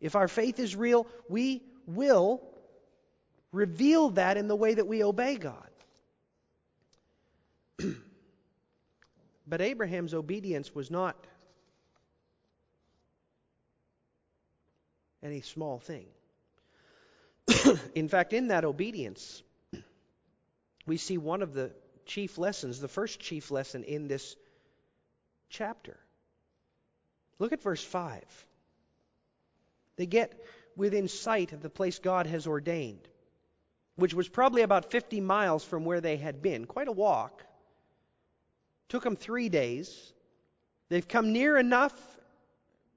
If 0.00 0.14
our 0.14 0.28
faith 0.28 0.58
is 0.58 0.76
real, 0.76 1.06
we 1.28 1.62
will 1.86 2.42
reveal 3.50 4.10
that 4.10 4.36
in 4.36 4.46
the 4.46 4.56
way 4.56 4.74
that 4.74 4.86
we 4.86 5.02
obey 5.02 5.36
God. 5.36 5.70
But 9.48 9.62
Abraham's 9.62 10.12
obedience 10.12 10.74
was 10.74 10.90
not 10.90 11.16
any 15.22 15.40
small 15.40 15.78
thing. 15.78 16.06
in 17.94 18.08
fact, 18.08 18.34
in 18.34 18.48
that 18.48 18.64
obedience, 18.64 19.42
we 20.86 20.98
see 20.98 21.16
one 21.16 21.40
of 21.40 21.54
the 21.54 21.70
chief 22.04 22.36
lessons, 22.36 22.78
the 22.78 22.88
first 22.88 23.20
chief 23.20 23.50
lesson 23.50 23.84
in 23.84 24.06
this 24.06 24.36
chapter. 25.48 25.98
Look 27.38 27.52
at 27.52 27.62
verse 27.62 27.82
5. 27.82 28.22
They 29.96 30.06
get 30.06 30.44
within 30.76 31.08
sight 31.08 31.52
of 31.52 31.62
the 31.62 31.70
place 31.70 31.98
God 31.98 32.26
has 32.26 32.46
ordained, 32.46 33.08
which 33.96 34.14
was 34.14 34.28
probably 34.28 34.62
about 34.62 34.90
50 34.90 35.20
miles 35.20 35.64
from 35.64 35.84
where 35.84 36.00
they 36.00 36.16
had 36.16 36.42
been, 36.42 36.66
quite 36.66 36.88
a 36.88 36.92
walk. 36.92 37.44
Took 38.88 39.04
them 39.04 39.16
three 39.16 39.48
days. 39.48 40.12
They've 40.88 41.06
come 41.06 41.32
near 41.32 41.58
enough 41.58 41.94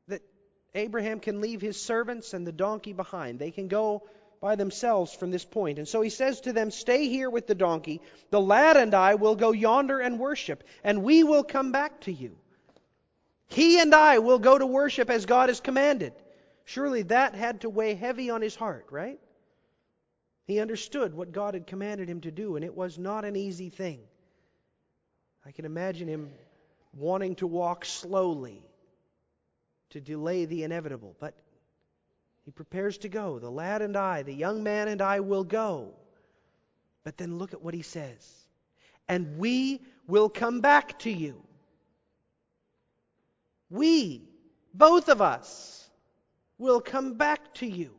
that 0.07 0.21
Abraham 0.74 1.19
can 1.19 1.41
leave 1.41 1.62
his 1.62 1.79
servants 1.79 2.33
and 2.33 2.48
the 2.48 2.51
donkey 2.51 2.93
behind. 2.93 3.39
They 3.39 3.51
can 3.51 3.67
go 3.67 4.03
by 4.41 4.55
themselves 4.55 5.13
from 5.13 5.31
this 5.31 5.45
point. 5.45 5.77
And 5.77 5.88
so 5.88 6.01
he 6.01 6.10
says 6.10 6.41
to 6.41 6.53
them, 6.53 6.71
Stay 6.71 7.07
here 7.07 7.29
with 7.29 7.45
the 7.45 7.55
donkey. 7.55 8.01
The 8.31 8.41
lad 8.41 8.75
and 8.75 8.93
I 8.93 9.15
will 9.15 9.36
go 9.36 9.51
yonder 9.51 10.00
and 10.00 10.19
worship, 10.19 10.63
and 10.83 11.03
we 11.03 11.24
will 11.24 11.43
come 11.43 11.71
back 11.71 12.01
to 12.01 12.12
you. 12.12 12.38
He 13.48 13.79
and 13.79 13.93
I 13.93 14.19
will 14.19 14.39
go 14.39 14.57
to 14.57 14.65
worship 14.65 15.10
as 15.10 15.25
God 15.25 15.50
has 15.50 15.60
commanded. 15.60 16.13
Surely 16.63 17.03
that 17.03 17.36
had 17.36 17.62
to 17.62 17.69
weigh 17.69 17.95
heavy 17.95 18.29
on 18.29 18.41
his 18.41 18.55
heart, 18.55 18.88
right? 18.91 19.19
He 20.45 20.60
understood 20.60 21.13
what 21.13 21.33
God 21.33 21.53
had 21.53 21.67
commanded 21.67 22.10
him 22.10 22.21
to 22.21 22.31
do, 22.31 22.55
and 22.55 22.65
it 22.65 22.75
was 22.75 22.98
not 22.98 23.25
an 23.25 23.36
easy 23.36 23.69
thing. 23.69 24.00
I 25.45 25.51
can 25.51 25.65
imagine 25.65 26.07
him 26.07 26.31
wanting 26.93 27.36
to 27.36 27.48
walk 27.48 27.86
slowly 27.86 28.62
to 29.91 30.01
delay 30.01 30.45
the 30.45 30.63
inevitable, 30.63 31.15
but 31.19 31.36
He 32.43 32.51
prepares 32.51 32.98
to 33.00 33.10
go. 33.10 33.39
The 33.39 33.50
lad 33.50 33.81
and 33.81 33.95
I, 33.95 34.24
the 34.24 34.33
young 34.33 34.63
man 34.63 34.88
and 34.88 35.01
I 35.01 35.19
will 35.19 35.43
go. 35.43 35.93
But 37.03 37.17
then 37.17 37.38
look 37.38 37.53
at 37.53 37.62
what 37.62 37.74
he 37.74 37.81
says. 37.81 38.27
And 39.07 39.38
we 39.38 39.81
will 40.07 40.29
come 40.29 40.62
back 40.62 41.00
to 41.00 41.12
you. 41.12 41.41
We, 43.69 44.29
both 44.74 45.10
of 45.10 45.21
us, 45.21 45.89
will 46.57 46.81
come 46.81 47.13
back 47.15 47.53
to 47.55 47.65
you. 47.65 47.91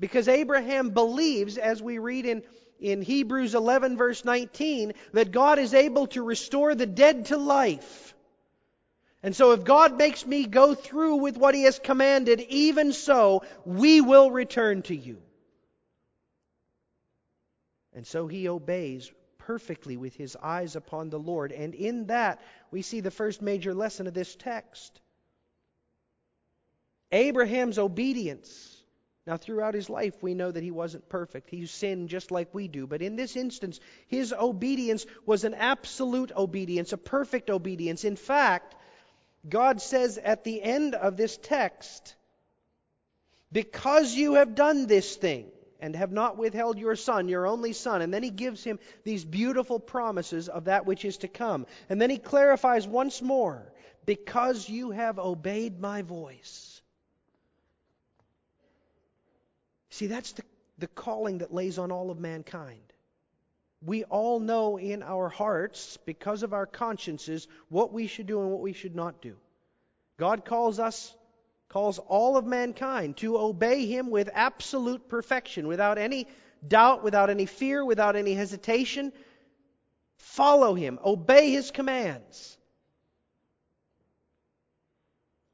Because 0.00 0.28
Abraham 0.28 0.90
believes, 0.90 1.58
as 1.58 1.82
we 1.82 1.98
read 1.98 2.26
in, 2.26 2.42
in 2.84 3.02
Hebrews 3.02 3.54
11, 3.54 3.96
verse 3.96 4.24
19, 4.24 4.92
that 5.12 5.32
God 5.32 5.58
is 5.58 5.74
able 5.74 6.06
to 6.08 6.22
restore 6.22 6.74
the 6.74 6.86
dead 6.86 7.26
to 7.26 7.36
life. 7.36 8.14
And 9.22 9.34
so, 9.34 9.52
if 9.52 9.64
God 9.64 9.96
makes 9.96 10.26
me 10.26 10.44
go 10.44 10.74
through 10.74 11.16
with 11.16 11.36
what 11.36 11.54
He 11.54 11.64
has 11.64 11.78
commanded, 11.78 12.40
even 12.40 12.92
so, 12.92 13.42
we 13.64 14.00
will 14.00 14.30
return 14.30 14.82
to 14.82 14.94
you. 14.94 15.22
And 17.94 18.06
so 18.06 18.26
he 18.26 18.48
obeys 18.48 19.10
perfectly 19.38 19.96
with 19.96 20.16
his 20.16 20.36
eyes 20.42 20.74
upon 20.74 21.10
the 21.10 21.18
Lord. 21.18 21.52
And 21.52 21.74
in 21.74 22.06
that, 22.06 22.40
we 22.70 22.82
see 22.82 23.00
the 23.00 23.10
first 23.10 23.40
major 23.40 23.72
lesson 23.72 24.06
of 24.06 24.14
this 24.14 24.34
text. 24.34 25.00
Abraham's 27.12 27.78
obedience. 27.78 28.73
Now, 29.26 29.38
throughout 29.38 29.74
his 29.74 29.88
life, 29.88 30.22
we 30.22 30.34
know 30.34 30.50
that 30.50 30.62
he 30.62 30.70
wasn't 30.70 31.08
perfect. 31.08 31.48
He 31.48 31.64
sinned 31.64 32.10
just 32.10 32.30
like 32.30 32.52
we 32.52 32.68
do. 32.68 32.86
But 32.86 33.00
in 33.00 33.16
this 33.16 33.36
instance, 33.36 33.80
his 34.06 34.34
obedience 34.34 35.06
was 35.24 35.44
an 35.44 35.54
absolute 35.54 36.30
obedience, 36.36 36.92
a 36.92 36.98
perfect 36.98 37.48
obedience. 37.48 38.04
In 38.04 38.16
fact, 38.16 38.74
God 39.48 39.80
says 39.80 40.18
at 40.18 40.44
the 40.44 40.62
end 40.62 40.94
of 40.94 41.16
this 41.16 41.38
text, 41.38 42.14
Because 43.50 44.14
you 44.14 44.34
have 44.34 44.54
done 44.54 44.86
this 44.86 45.16
thing, 45.16 45.50
and 45.84 45.96
have 45.96 46.12
not 46.12 46.38
withheld 46.38 46.78
your 46.78 46.96
son, 46.96 47.28
your 47.28 47.46
only 47.46 47.74
son. 47.74 48.00
And 48.00 48.12
then 48.12 48.22
he 48.22 48.30
gives 48.30 48.64
him 48.64 48.78
these 49.04 49.22
beautiful 49.22 49.78
promises 49.78 50.48
of 50.48 50.64
that 50.64 50.86
which 50.86 51.04
is 51.04 51.18
to 51.18 51.28
come. 51.28 51.66
And 51.90 52.00
then 52.00 52.08
he 52.08 52.16
clarifies 52.16 52.88
once 52.88 53.20
more 53.20 53.70
because 54.06 54.66
you 54.66 54.92
have 54.92 55.18
obeyed 55.18 55.78
my 55.78 56.00
voice. 56.00 56.80
See, 59.94 60.08
that's 60.08 60.32
the, 60.32 60.42
the 60.78 60.88
calling 60.88 61.38
that 61.38 61.54
lays 61.54 61.78
on 61.78 61.92
all 61.92 62.10
of 62.10 62.18
mankind. 62.18 62.92
We 63.80 64.02
all 64.02 64.40
know 64.40 64.76
in 64.76 65.04
our 65.04 65.28
hearts, 65.28 65.98
because 66.04 66.42
of 66.42 66.52
our 66.52 66.66
consciences, 66.66 67.46
what 67.68 67.92
we 67.92 68.08
should 68.08 68.26
do 68.26 68.40
and 68.40 68.50
what 68.50 68.60
we 68.60 68.72
should 68.72 68.96
not 68.96 69.22
do. 69.22 69.36
God 70.16 70.44
calls 70.44 70.80
us 70.80 71.14
calls 71.68 72.00
all 72.00 72.36
of 72.36 72.44
mankind 72.44 73.18
to 73.18 73.38
obey 73.38 73.86
him 73.86 74.10
with 74.10 74.28
absolute 74.34 75.08
perfection, 75.08 75.68
without 75.68 75.96
any 75.96 76.26
doubt, 76.66 77.04
without 77.04 77.30
any 77.30 77.46
fear, 77.46 77.84
without 77.84 78.16
any 78.16 78.34
hesitation. 78.34 79.12
Follow 80.16 80.74
him, 80.74 80.98
obey 81.04 81.52
his 81.52 81.70
commands. 81.70 82.58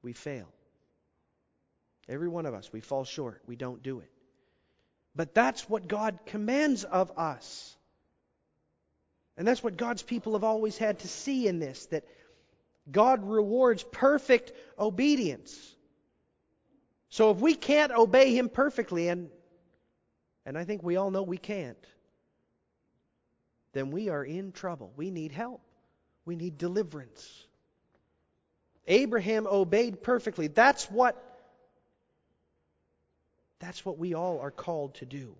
We 0.02 0.14
fail. 0.14 0.48
Every 2.08 2.28
one 2.28 2.46
of 2.46 2.54
us, 2.54 2.72
we 2.72 2.80
fall 2.80 3.04
short. 3.04 3.42
We 3.46 3.56
don't 3.56 3.82
do 3.82 4.00
it. 4.00 4.10
But 5.14 5.34
that's 5.34 5.68
what 5.68 5.88
God 5.88 6.18
commands 6.26 6.84
of 6.84 7.12
us. 7.18 7.76
And 9.36 9.46
that's 9.46 9.62
what 9.62 9.76
God's 9.76 10.02
people 10.02 10.34
have 10.34 10.44
always 10.44 10.76
had 10.76 10.98
to 11.00 11.08
see 11.08 11.48
in 11.48 11.58
this 11.58 11.86
that 11.86 12.04
God 12.90 13.24
rewards 13.24 13.82
perfect 13.82 14.52
obedience. 14.78 15.76
So 17.08 17.30
if 17.30 17.38
we 17.38 17.54
can't 17.54 17.92
obey 17.92 18.36
him 18.36 18.48
perfectly, 18.48 19.08
and, 19.08 19.30
and 20.46 20.56
I 20.56 20.64
think 20.64 20.82
we 20.82 20.96
all 20.96 21.10
know 21.10 21.22
we 21.22 21.38
can't, 21.38 21.84
then 23.72 23.90
we 23.90 24.08
are 24.08 24.24
in 24.24 24.52
trouble. 24.52 24.92
We 24.96 25.10
need 25.10 25.32
help. 25.32 25.60
We 26.24 26.36
need 26.36 26.58
deliverance. 26.58 27.46
Abraham 28.86 29.46
obeyed 29.46 30.02
perfectly. 30.02 30.48
That's 30.48 30.84
what 30.90 31.16
that's 33.60 33.84
what 33.84 33.98
we 33.98 34.14
all 34.14 34.40
are 34.40 34.50
called 34.50 34.94
to 34.96 35.06
do. 35.06 35.36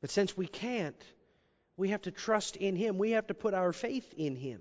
But 0.00 0.10
since 0.10 0.36
we 0.36 0.46
can't, 0.46 0.96
we 1.76 1.90
have 1.90 2.02
to 2.02 2.10
trust 2.10 2.56
in 2.56 2.76
him. 2.76 2.96
We 2.96 3.10
have 3.12 3.26
to 3.26 3.34
put 3.34 3.52
our 3.52 3.72
faith 3.72 4.14
in 4.16 4.36
him 4.36 4.60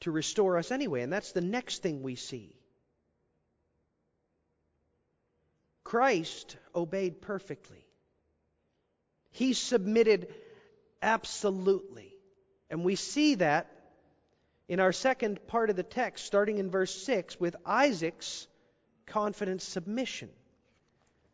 to 0.00 0.10
restore 0.10 0.58
us 0.58 0.70
anyway. 0.70 1.02
And 1.02 1.12
that's 1.12 1.32
the 1.32 1.40
next 1.40 1.82
thing 1.82 2.02
we 2.02 2.16
see. 2.16 2.54
Christ 5.84 6.56
obeyed 6.74 7.22
perfectly. 7.22 7.86
He 9.30 9.52
submitted 9.52 10.32
absolutely. 11.00 12.12
And 12.70 12.84
we 12.84 12.96
see 12.96 13.36
that 13.36 13.71
in 14.68 14.80
our 14.80 14.92
second 14.92 15.46
part 15.46 15.70
of 15.70 15.76
the 15.76 15.82
text, 15.82 16.24
starting 16.24 16.58
in 16.58 16.70
verse 16.70 16.94
6, 17.04 17.38
with 17.38 17.56
Isaac's 17.66 18.46
confident 19.06 19.62
submission. 19.62 20.30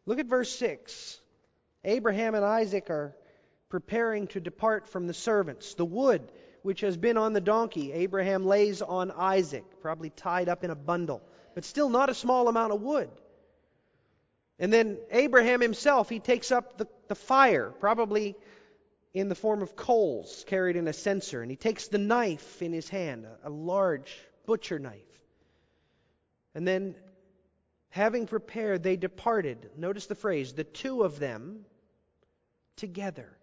Look 0.06 0.18
at 0.18 0.26
verse 0.26 0.50
6. 0.56 1.20
Abraham 1.84 2.34
and 2.34 2.44
Isaac 2.44 2.90
are 2.90 3.14
preparing 3.68 4.26
to 4.28 4.40
depart 4.40 4.88
from 4.88 5.06
the 5.06 5.14
servants. 5.14 5.74
The 5.74 5.84
wood 5.84 6.32
which 6.62 6.80
has 6.80 6.96
been 6.96 7.16
on 7.16 7.32
the 7.32 7.40
donkey, 7.40 7.92
Abraham 7.92 8.44
lays 8.44 8.82
on 8.82 9.10
Isaac, 9.10 9.64
probably 9.80 10.10
tied 10.10 10.48
up 10.48 10.64
in 10.64 10.70
a 10.70 10.74
bundle, 10.74 11.22
but 11.54 11.64
still 11.64 11.88
not 11.88 12.10
a 12.10 12.14
small 12.14 12.48
amount 12.48 12.72
of 12.72 12.80
wood. 12.80 13.10
And 14.58 14.72
then 14.72 14.98
Abraham 15.10 15.60
himself, 15.60 16.08
he 16.08 16.18
takes 16.18 16.50
up 16.50 16.78
the, 16.78 16.88
the 17.06 17.14
fire, 17.14 17.72
probably 17.78 18.36
in 19.14 19.28
the 19.28 19.34
form 19.34 19.62
of 19.62 19.76
coals 19.76 20.44
carried 20.46 20.76
in 20.76 20.88
a 20.88 20.92
censer, 20.92 21.42
and 21.42 21.50
he 21.50 21.56
takes 21.56 21.88
the 21.88 21.98
knife 21.98 22.62
in 22.62 22.72
his 22.72 22.88
hand, 22.88 23.26
a, 23.42 23.50
large 23.50 24.16
butcher 24.46 24.78
knife. 24.78 25.02
And 26.54 26.66
then, 26.66 26.94
having 27.90 28.26
prepared, 28.26 28.82
they 28.82 28.96
departed. 28.96 29.70
Notice 29.76 30.06
the 30.06 30.14
phrase, 30.14 30.52
the 30.52 30.64
two 30.64 31.02
of 31.02 31.18
them 31.18 31.64
together. 32.76 33.36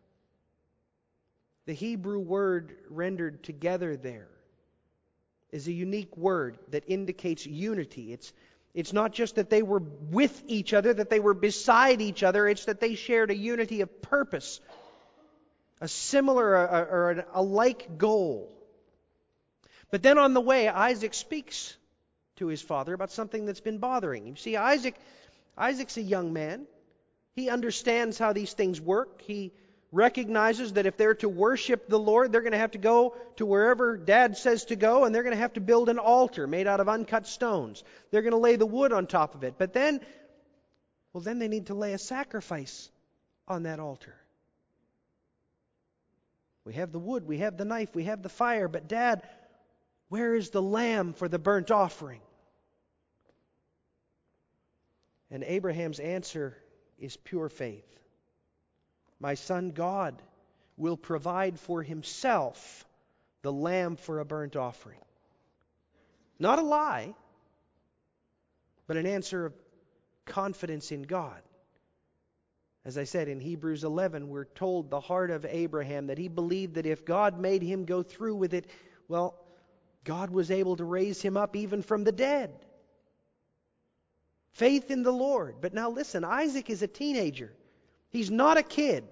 The 1.65 1.73
Hebrew 1.73 2.19
word 2.19 2.75
rendered 2.89 3.43
together 3.43 3.97
there 3.97 4.29
is 5.51 5.67
a 5.67 5.71
unique 5.71 6.15
word 6.17 6.57
that 6.69 6.83
indicates 6.87 7.45
unity. 7.45 8.11
It's, 8.11 8.33
it's 8.73 8.91
not 8.91 9.13
just 9.13 9.35
that 9.35 9.49
they 9.49 9.63
were 9.63 9.81
with 10.11 10.43
each 10.47 10.73
other, 10.73 10.93
that 10.93 11.09
they 11.09 11.21
were 11.21 11.33
beside 11.33 12.01
each 12.01 12.23
other, 12.23 12.47
it's 12.47 12.65
that 12.65 12.81
they 12.81 12.95
shared 12.95 13.31
a 13.31 13.35
unity 13.35 13.81
of 13.81 14.01
purpose, 14.01 14.59
a 15.85 15.87
similar 15.87 16.47
or 16.47 17.25
a 17.31 17.43
like 17.43 17.99
goal. 17.99 18.51
But 19.91 20.01
then 20.01 20.17
on 20.17 20.33
the 20.33 20.41
way, 20.41 20.67
Isaac 20.67 21.13
speaks 21.13 21.77
to 22.37 22.47
his 22.47 22.59
father 22.59 22.95
about 22.95 23.11
something 23.11 23.45
that's 23.45 23.59
been 23.59 23.77
bothering 23.77 24.23
him. 24.23 24.29
You 24.31 24.35
see, 24.35 24.57
Isaac, 24.57 24.95
Isaac's 25.55 25.97
a 25.97 26.01
young 26.01 26.33
man. 26.33 26.65
He 27.35 27.51
understands 27.51 28.17
how 28.17 28.33
these 28.33 28.51
things 28.53 28.81
work. 28.81 29.21
He 29.21 29.53
recognizes 29.91 30.73
that 30.73 30.87
if 30.87 30.97
they're 30.97 31.13
to 31.15 31.29
worship 31.29 31.87
the 31.87 31.99
Lord, 31.99 32.31
they're 32.31 32.41
going 32.41 32.53
to 32.53 32.57
have 32.57 32.71
to 32.71 32.79
go 32.79 33.15
to 33.35 33.45
wherever 33.45 33.95
dad 33.95 34.37
says 34.37 34.65
to 34.65 34.75
go, 34.75 35.05
and 35.05 35.13
they're 35.13 35.21
going 35.21 35.35
to 35.35 35.41
have 35.41 35.53
to 35.53 35.61
build 35.61 35.89
an 35.89 35.99
altar 35.99 36.47
made 36.47 36.65
out 36.65 36.79
of 36.79 36.89
uncut 36.89 37.27
stones. 37.27 37.83
They're 38.09 38.23
going 38.23 38.31
to 38.31 38.37
lay 38.37 38.55
the 38.55 38.65
wood 38.65 38.91
on 38.91 39.05
top 39.05 39.35
of 39.35 39.43
it. 39.43 39.53
But 39.59 39.71
then, 39.71 40.01
well, 41.13 41.21
then 41.21 41.37
they 41.37 41.47
need 41.47 41.67
to 41.67 41.75
lay 41.75 41.93
a 41.93 41.99
sacrifice 41.99 42.89
on 43.47 43.63
that 43.63 43.79
altar. 43.79 44.15
We 46.65 46.73
have 46.73 46.91
the 46.91 46.99
wood, 46.99 47.27
we 47.27 47.37
have 47.37 47.57
the 47.57 47.65
knife, 47.65 47.95
we 47.95 48.05
have 48.05 48.23
the 48.23 48.29
fire, 48.29 48.67
but 48.67 48.87
dad, 48.87 49.21
where 50.09 50.33
is 50.33 50.49
the 50.49 50.61
lamb 50.61 51.13
for 51.13 51.27
the 51.27 51.39
burnt 51.39 51.71
offering? 51.71 52.21
And 55.29 55.43
Abraham's 55.43 55.99
answer 55.99 56.57
is 56.97 57.17
pure 57.17 57.49
faith. 57.49 57.87
My 59.19 59.35
son 59.35 59.71
God 59.71 60.21
will 60.77 60.97
provide 60.97 61.59
for 61.59 61.83
himself 61.83 62.85
the 63.41 63.53
lamb 63.53 63.95
for 63.95 64.19
a 64.19 64.25
burnt 64.25 64.55
offering. 64.55 64.99
Not 66.39 66.59
a 66.59 66.63
lie, 66.63 67.13
but 68.87 68.97
an 68.97 69.05
answer 69.05 69.45
of 69.45 69.53
confidence 70.25 70.91
in 70.91 71.03
God. 71.03 71.41
As 72.85 72.99
I 72.99 73.03
said 73.03 73.27
in 73.27 73.39
Hebrews 73.39 73.83
11, 73.83 74.29
we're 74.29 74.45
told 74.45 74.91
the 74.91 74.99
heart 74.99 75.31
of 75.31 75.43
Abraham 75.43 76.07
that 76.07 76.19
he 76.19 76.27
believed 76.27 76.75
that 76.75 76.85
if 76.85 77.03
God 77.03 77.39
made 77.39 77.63
him 77.63 77.85
go 77.85 78.03
through 78.03 78.35
with 78.35 78.53
it, 78.53 78.69
well, 79.07 79.35
God 80.03 80.29
was 80.29 80.51
able 80.51 80.75
to 80.75 80.85
raise 80.85 81.19
him 81.19 81.35
up 81.35 81.55
even 81.55 81.81
from 81.81 82.03
the 82.03 82.11
dead. 82.11 82.51
Faith 84.51 84.91
in 84.91 85.01
the 85.01 85.11
Lord. 85.11 85.55
But 85.61 85.73
now 85.73 85.89
listen, 85.89 86.23
Isaac 86.23 86.69
is 86.69 86.83
a 86.83 86.87
teenager. 86.87 87.51
He's 88.11 88.29
not 88.29 88.57
a 88.57 88.63
kid. 88.63 89.03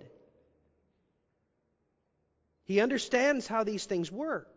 He 2.65 2.79
understands 2.79 3.47
how 3.47 3.63
these 3.63 3.85
things 3.85 4.11
work. 4.11 4.47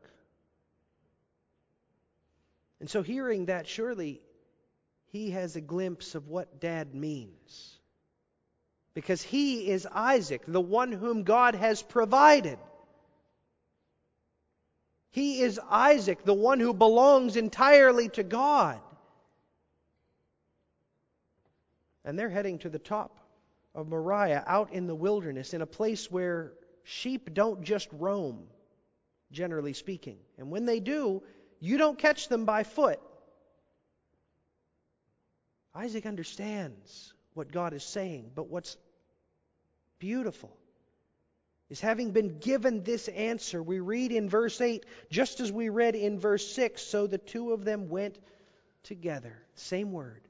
And 2.81 2.91
so, 2.91 3.03
hearing 3.03 3.47
that, 3.47 3.67
surely 3.67 4.21
he 5.07 5.31
has 5.31 5.57
a 5.57 5.63
glimpse 5.63 6.15
of 6.15 6.29
what 6.29 6.61
dad 6.61 6.95
means. 6.95 7.76
Because 8.97 9.21
he 9.21 9.69
is 9.69 9.87
Isaac, 9.93 10.41
the 10.49 10.59
one 10.59 10.91
whom 10.91 11.23
God 11.23 11.55
has 11.55 11.83
provided. 11.83 12.59
He 15.11 15.43
is 15.43 15.61
Isaac, 15.69 16.25
the 16.25 16.33
one 16.33 16.61
who 16.61 16.73
belongs 16.73 17.37
entirely 17.37 18.09
to 18.09 18.23
God. 18.23 18.81
And 22.07 22.19
they're 22.19 22.31
heading 22.31 22.59
to 22.61 22.71
the 22.71 22.79
top 22.79 23.21
of 23.75 23.87
Moriah 23.87 24.43
out 24.47 24.73
in 24.73 24.87
the 24.87 24.95
wilderness, 24.95 25.53
in 25.53 25.61
a 25.61 25.67
place 25.67 26.11
where 26.11 26.55
sheep 26.83 27.35
don't 27.35 27.63
just 27.63 27.91
roam, 27.93 28.45
generally 29.31 29.75
speaking. 29.75 30.17
And 30.39 30.51
when 30.51 30.65
they 30.65 30.81
do, 30.81 31.23
you 31.61 31.77
don't 31.77 31.99
catch 31.99 32.29
them 32.29 32.47
by 32.47 32.63
foot. 32.63 33.01
Isaac 35.75 36.07
understands 36.07 37.13
what 37.35 37.53
God 37.53 37.75
is 37.75 37.85
saying, 37.85 38.31
but 38.35 38.49
what's 38.49 38.79
beautiful 39.99 40.57
is 41.69 41.81
having 41.81 42.13
been 42.13 42.39
given 42.39 42.83
this 42.83 43.09
answer, 43.09 43.63
we 43.63 43.81
read 43.81 44.13
in 44.13 44.29
verse 44.29 44.61
8, 44.61 44.87
just 45.11 45.41
as 45.41 45.51
we 45.51 45.69
read 45.69 45.97
in 45.97 46.21
verse 46.21 46.47
6, 46.55 46.81
so 46.81 47.07
the 47.07 47.19
two 47.19 47.53
of 47.53 47.65
them 47.65 47.89
went 47.89 48.19
together. 48.85 49.37
Same 49.55 49.93
word. 49.93 50.21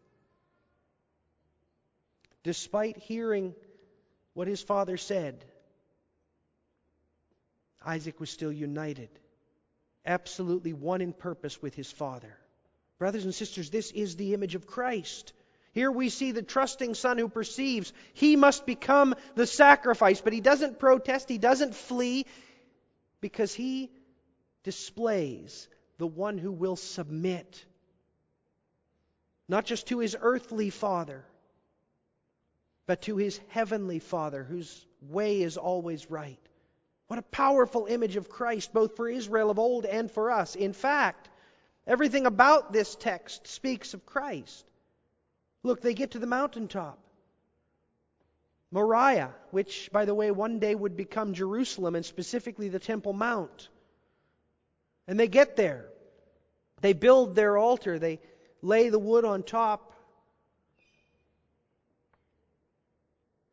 Despite 2.42 2.96
hearing 2.96 3.54
what 4.32 4.48
his 4.48 4.62
father 4.62 4.96
said, 4.96 5.44
Isaac 7.84 8.18
was 8.18 8.30
still 8.30 8.52
united, 8.52 9.10
absolutely 10.06 10.72
one 10.72 11.02
in 11.02 11.12
purpose 11.12 11.60
with 11.60 11.74
his 11.74 11.90
father. 11.90 12.36
Brothers 12.98 13.24
and 13.24 13.34
sisters, 13.34 13.68
this 13.68 13.90
is 13.90 14.16
the 14.16 14.32
image 14.32 14.54
of 14.54 14.66
Christ. 14.66 15.34
Here 15.76 15.92
we 15.92 16.08
see 16.08 16.32
the 16.32 16.40
trusting 16.40 16.94
son 16.94 17.18
who 17.18 17.28
perceives 17.28 17.92
he 18.14 18.34
must 18.34 18.64
become 18.64 19.14
the 19.34 19.46
sacrifice, 19.46 20.22
but 20.22 20.32
he 20.32 20.40
doesn't 20.40 20.78
protest, 20.78 21.28
he 21.28 21.36
doesn't 21.36 21.74
flee, 21.74 22.24
because 23.20 23.52
he 23.52 23.90
displays 24.62 25.68
the 25.98 26.06
one 26.06 26.38
who 26.38 26.50
will 26.50 26.76
submit, 26.76 27.62
not 29.50 29.66
just 29.66 29.88
to 29.88 29.98
his 29.98 30.16
earthly 30.18 30.70
father, 30.70 31.26
but 32.86 33.02
to 33.02 33.18
his 33.18 33.38
heavenly 33.48 33.98
father, 33.98 34.44
whose 34.44 34.86
way 35.02 35.42
is 35.42 35.58
always 35.58 36.10
right. 36.10 36.40
What 37.08 37.18
a 37.18 37.22
powerful 37.22 37.84
image 37.84 38.16
of 38.16 38.30
Christ, 38.30 38.72
both 38.72 38.96
for 38.96 39.10
Israel 39.10 39.50
of 39.50 39.58
old 39.58 39.84
and 39.84 40.10
for 40.10 40.30
us. 40.30 40.54
In 40.56 40.72
fact, 40.72 41.28
everything 41.86 42.24
about 42.24 42.72
this 42.72 42.96
text 42.96 43.46
speaks 43.46 43.92
of 43.92 44.06
Christ. 44.06 44.64
Look, 45.66 45.80
they 45.80 45.94
get 45.94 46.12
to 46.12 46.20
the 46.20 46.28
mountaintop. 46.28 46.96
Moriah, 48.70 49.34
which, 49.50 49.90
by 49.92 50.04
the 50.04 50.14
way, 50.14 50.30
one 50.30 50.60
day 50.60 50.76
would 50.76 50.96
become 50.96 51.34
Jerusalem 51.34 51.96
and 51.96 52.06
specifically 52.06 52.68
the 52.68 52.78
Temple 52.78 53.12
Mount. 53.12 53.68
And 55.08 55.18
they 55.18 55.26
get 55.26 55.56
there. 55.56 55.86
They 56.82 56.92
build 56.92 57.34
their 57.34 57.58
altar. 57.58 57.98
They 57.98 58.20
lay 58.62 58.90
the 58.90 58.98
wood 59.00 59.24
on 59.24 59.42
top. 59.42 59.92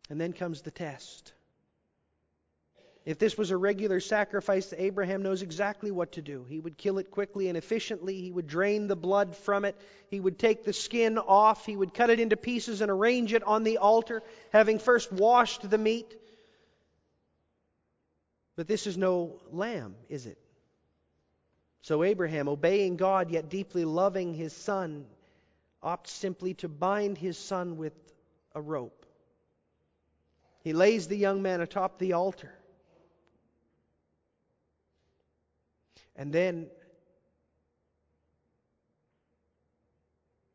And 0.07 0.21
then 0.21 0.33
comes 0.33 0.61
the 0.61 0.69
test. 0.69 1.33
If 3.05 3.19
this 3.19 3.37
was 3.37 3.51
a 3.51 3.57
regular 3.57 3.99
sacrifice, 3.99 4.73
Abraham 4.77 5.23
knows 5.23 5.41
exactly 5.41 5.91
what 5.91 6.13
to 6.13 6.21
do. 6.21 6.45
He 6.47 6.59
would 6.59 6.77
kill 6.77 6.99
it 6.99 7.11
quickly 7.11 7.49
and 7.49 7.57
efficiently. 7.57 8.21
He 8.21 8.31
would 8.31 8.47
drain 8.47 8.87
the 8.87 8.95
blood 8.95 9.35
from 9.35 9.65
it. 9.65 9.75
He 10.07 10.21
would 10.21 10.39
take 10.39 10.63
the 10.63 10.71
skin 10.71 11.17
off. 11.17 11.65
He 11.65 11.75
would 11.75 11.93
cut 11.93 12.09
it 12.09 12.21
into 12.21 12.37
pieces 12.37 12.79
and 12.79 12.89
arrange 12.89 13.33
it 13.33 13.43
on 13.43 13.63
the 13.63 13.79
altar, 13.79 14.23
having 14.53 14.79
first 14.79 15.11
washed 15.11 15.69
the 15.69 15.77
meat. 15.77 16.15
But 18.55 18.67
this 18.67 18.87
is 18.87 18.97
no 18.97 19.41
lamb, 19.51 19.95
is 20.07 20.25
it? 20.25 20.37
So 21.81 22.03
Abraham, 22.03 22.47
obeying 22.47 22.95
God 22.95 23.31
yet 23.31 23.49
deeply 23.49 23.83
loving 23.83 24.33
his 24.33 24.53
son, 24.53 25.05
opts 25.83 26.07
simply 26.07 26.53
to 26.55 26.69
bind 26.69 27.17
his 27.17 27.37
son 27.37 27.75
with 27.75 27.93
a 28.55 28.61
rope. 28.61 29.05
He 30.63 30.71
lays 30.71 31.09
the 31.09 31.17
young 31.17 31.41
man 31.41 31.59
atop 31.59 31.99
the 31.99 32.13
altar. 32.13 32.53
And 36.15 36.31
then 36.31 36.67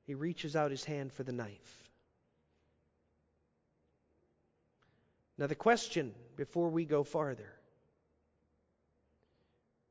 he 0.07 0.15
reaches 0.15 0.57
out 0.57 0.71
his 0.71 0.85
hand 0.85 1.13
for 1.13 1.23
the 1.23 1.33
knife. 1.33 1.91
Now, 5.37 5.47
the 5.47 5.55
question 5.55 6.15
before 6.37 6.71
we 6.71 6.85
go 6.85 7.05
farther 7.05 7.53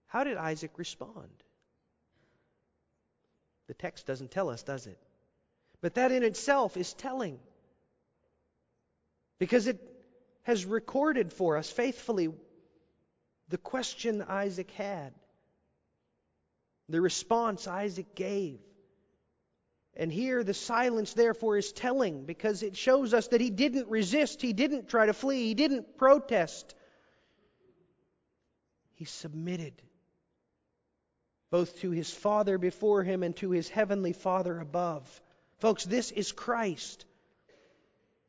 how 0.07 0.23
did 0.23 0.37
Isaac 0.37 0.71
respond? 0.77 1.29
The 3.67 3.73
text 3.73 4.07
doesn't 4.07 4.31
tell 4.31 4.49
us, 4.49 4.63
does 4.63 4.87
it? 4.87 4.97
But 5.81 5.95
that 5.95 6.11
in 6.13 6.23
itself 6.23 6.77
is 6.77 6.93
telling. 6.93 7.39
Because 9.37 9.67
it 9.67 9.79
has 10.43 10.65
recorded 10.65 11.33
for 11.33 11.57
us 11.57 11.69
faithfully 11.69 12.29
the 13.49 13.57
question 13.57 14.21
Isaac 14.21 14.71
had 14.71 15.13
the 16.89 17.01
response 17.01 17.67
Isaac 17.67 18.15
gave. 18.15 18.59
And 19.95 20.11
here 20.11 20.43
the 20.43 20.53
silence, 20.53 21.13
therefore, 21.13 21.57
is 21.57 21.71
telling 21.71 22.25
because 22.25 22.61
it 22.61 22.77
shows 22.77 23.13
us 23.13 23.29
that 23.29 23.41
he 23.41 23.49
didn't 23.49 23.87
resist, 23.87 24.41
he 24.41 24.53
didn't 24.53 24.89
try 24.89 25.07
to 25.07 25.13
flee, 25.13 25.47
he 25.47 25.53
didn't 25.53 25.97
protest. 25.97 26.75
He 28.93 29.05
submitted 29.05 29.73
both 31.49 31.79
to 31.79 31.91
his 31.91 32.11
Father 32.11 32.57
before 32.57 33.03
him 33.03 33.23
and 33.23 33.35
to 33.37 33.51
his 33.51 33.69
heavenly 33.69 34.13
Father 34.13 34.59
above. 34.59 35.21
Folks, 35.59 35.83
this 35.83 36.11
is 36.11 36.31
Christ. 36.31 37.05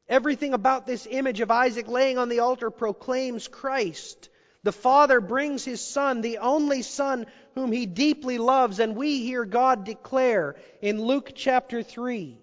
Everything 0.09 0.55
about 0.55 0.87
this 0.87 1.07
image 1.11 1.41
of 1.41 1.51
Isaac 1.51 1.89
laying 1.89 2.17
on 2.17 2.29
the 2.29 2.39
altar 2.39 2.71
proclaims 2.71 3.47
Christ. 3.47 4.31
The 4.63 4.73
Father 4.73 5.21
brings 5.21 5.65
His 5.65 5.81
Son, 5.81 6.21
the 6.21 6.39
only 6.39 6.83
Son 6.83 7.27
whom 7.59 7.73
He 7.73 7.87
deeply 7.87 8.39
loves, 8.39 8.79
and 8.79 8.97
we 8.97 9.23
hear 9.23 9.45
God 9.45 9.85
declare 9.85 10.55
in 10.81 11.03
Luke 11.03 11.33
chapter 11.35 11.83
3 11.83 12.39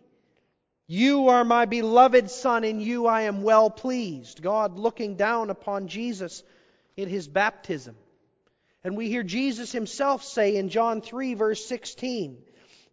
You 0.87 1.29
are 1.29 1.45
my 1.45 1.65
beloved 1.65 2.29
Son, 2.29 2.63
in 2.63 2.81
you 2.81 3.07
I 3.07 3.21
am 3.21 3.41
well 3.41 3.69
pleased. 3.69 4.41
God 4.41 4.77
looking 4.77 5.15
down 5.15 5.49
upon 5.49 5.87
Jesus 5.87 6.43
in 6.97 7.07
His 7.07 7.27
baptism. 7.27 7.95
And 8.83 8.97
we 8.97 9.07
hear 9.09 9.23
Jesus 9.23 9.71
Himself 9.71 10.23
say 10.23 10.57
in 10.57 10.69
John 10.69 11.01
3, 11.01 11.33
verse 11.33 11.65
16 11.65 12.37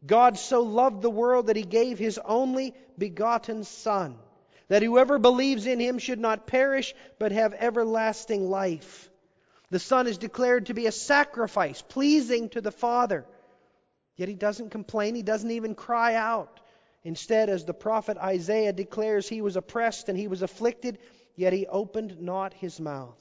God 0.05 0.39
so 0.39 0.63
loved 0.63 1.03
the 1.03 1.11
world 1.11 1.47
that 1.47 1.57
He 1.57 1.63
gave 1.65 1.99
His 1.99 2.19
only 2.25 2.75
begotten 2.97 3.65
Son, 3.65 4.17
that 4.69 4.83
whoever 4.83 5.19
believes 5.19 5.67
in 5.67 5.81
Him 5.81 5.99
should 5.99 6.21
not 6.21 6.47
perish, 6.47 6.95
but 7.19 7.33
have 7.33 7.53
everlasting 7.55 8.49
life. 8.49 9.11
The 9.73 9.79
Son 9.79 10.07
is 10.07 10.19
declared 10.19 10.67
to 10.67 10.75
be 10.75 10.85
a 10.85 10.93
sacrifice, 10.93 11.81
pleasing 11.81 12.51
to 12.51 12.61
the 12.61 12.71
Father. 12.71 13.25
Yet 14.17 14.29
he 14.29 14.35
doesn't 14.35 14.69
complain, 14.69 15.15
he 15.15 15.23
doesn't 15.23 15.51
even 15.51 15.75
cry 15.75 16.15
out. 16.15 16.61
Instead, 17.05 17.49
as 17.49 17.65
the 17.65 17.73
prophet 17.73 18.19
Isaiah 18.19 18.75
declares, 18.75 19.27
he 19.27 19.41
was 19.41 19.57
oppressed 19.57 20.11
and 20.11 20.19
he 20.19 20.29
was 20.29 20.43
afflicted, 20.43 20.99
yet 21.37 21.55
he 21.55 21.67
opened 21.67 22.21
not 22.21 22.53
his 22.53 22.79
mouth. 22.81 23.17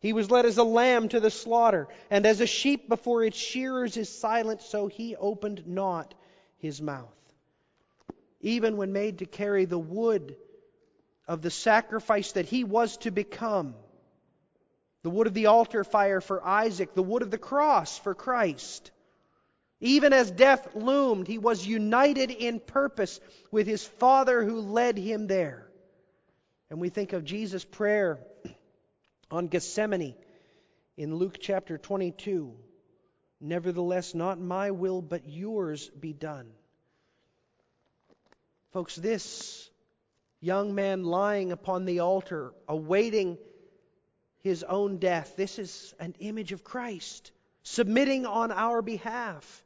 He 0.00 0.12
was 0.12 0.28
led 0.28 0.44
as 0.44 0.58
a 0.58 0.64
lamb 0.64 1.08
to 1.10 1.20
the 1.20 1.30
slaughter, 1.30 1.86
and 2.10 2.26
as 2.26 2.40
a 2.40 2.48
sheep 2.48 2.88
before 2.88 3.22
its 3.22 3.38
shearers 3.38 3.96
is 3.96 4.08
silent, 4.08 4.60
so 4.60 4.88
he 4.88 5.14
opened 5.14 5.68
not 5.68 6.14
his 6.56 6.82
mouth. 6.82 7.14
Even 8.40 8.76
when 8.76 8.92
made 8.92 9.18
to 9.18 9.26
carry 9.26 9.66
the 9.66 9.78
wood 9.78 10.36
of 11.28 11.42
the 11.42 11.50
sacrifice 11.52 12.32
that 12.32 12.46
he 12.46 12.64
was 12.64 12.96
to 12.96 13.12
become, 13.12 13.76
the 15.02 15.10
wood 15.10 15.26
of 15.26 15.34
the 15.34 15.46
altar 15.46 15.84
fire 15.84 16.20
for 16.20 16.44
Isaac, 16.44 16.94
the 16.94 17.02
wood 17.02 17.22
of 17.22 17.30
the 17.30 17.38
cross 17.38 17.98
for 17.98 18.14
Christ. 18.14 18.90
Even 19.80 20.12
as 20.12 20.30
death 20.30 20.76
loomed, 20.76 21.26
he 21.26 21.38
was 21.38 21.66
united 21.66 22.30
in 22.30 22.60
purpose 22.60 23.18
with 23.50 23.66
his 23.66 23.84
Father 23.84 24.44
who 24.44 24.60
led 24.60 24.96
him 24.96 25.26
there. 25.26 25.68
And 26.70 26.80
we 26.80 26.88
think 26.88 27.12
of 27.12 27.24
Jesus' 27.24 27.64
prayer 27.64 28.20
on 29.30 29.48
Gethsemane 29.48 30.14
in 30.96 31.16
Luke 31.16 31.38
chapter 31.40 31.78
22. 31.78 32.54
Nevertheless, 33.40 34.14
not 34.14 34.38
my 34.38 34.70
will, 34.70 35.02
but 35.02 35.28
yours 35.28 35.90
be 35.98 36.12
done. 36.12 36.48
Folks, 38.72 38.94
this 38.94 39.68
young 40.40 40.76
man 40.76 41.02
lying 41.02 41.50
upon 41.50 41.86
the 41.86 42.00
altar, 42.00 42.54
awaiting 42.68 43.36
his 44.42 44.62
own 44.62 44.98
death. 44.98 45.34
This 45.36 45.58
is 45.58 45.94
an 45.98 46.14
image 46.18 46.52
of 46.52 46.64
Christ 46.64 47.30
submitting 47.62 48.26
on 48.26 48.50
our 48.50 48.82
behalf. 48.82 49.62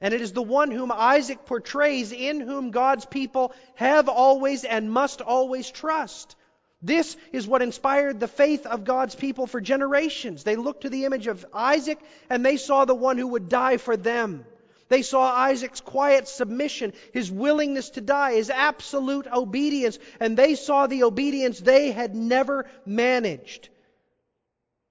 And 0.00 0.14
it 0.14 0.20
is 0.20 0.32
the 0.32 0.42
one 0.42 0.70
whom 0.70 0.92
Isaac 0.92 1.44
portrays, 1.44 2.12
in 2.12 2.40
whom 2.40 2.70
God's 2.70 3.04
people 3.04 3.52
have 3.74 4.08
always 4.08 4.64
and 4.64 4.90
must 4.90 5.20
always 5.20 5.70
trust. 5.70 6.36
This 6.82 7.16
is 7.32 7.46
what 7.46 7.60
inspired 7.60 8.20
the 8.20 8.28
faith 8.28 8.64
of 8.64 8.84
God's 8.84 9.14
people 9.14 9.46
for 9.46 9.60
generations. 9.60 10.44
They 10.44 10.56
looked 10.56 10.82
to 10.82 10.88
the 10.88 11.04
image 11.04 11.26
of 11.26 11.44
Isaac 11.52 11.98
and 12.30 12.44
they 12.44 12.56
saw 12.56 12.86
the 12.86 12.94
one 12.94 13.18
who 13.18 13.28
would 13.28 13.50
die 13.50 13.76
for 13.76 13.96
them. 13.96 14.46
They 14.88 15.02
saw 15.02 15.30
Isaac's 15.30 15.80
quiet 15.80 16.26
submission, 16.26 16.94
his 17.12 17.30
willingness 17.30 17.90
to 17.90 18.00
die, 18.00 18.32
his 18.32 18.50
absolute 18.50 19.26
obedience, 19.26 19.98
and 20.18 20.36
they 20.36 20.54
saw 20.54 20.86
the 20.86 21.04
obedience 21.04 21.60
they 21.60 21.92
had 21.92 22.16
never 22.16 22.66
managed. 22.86 23.68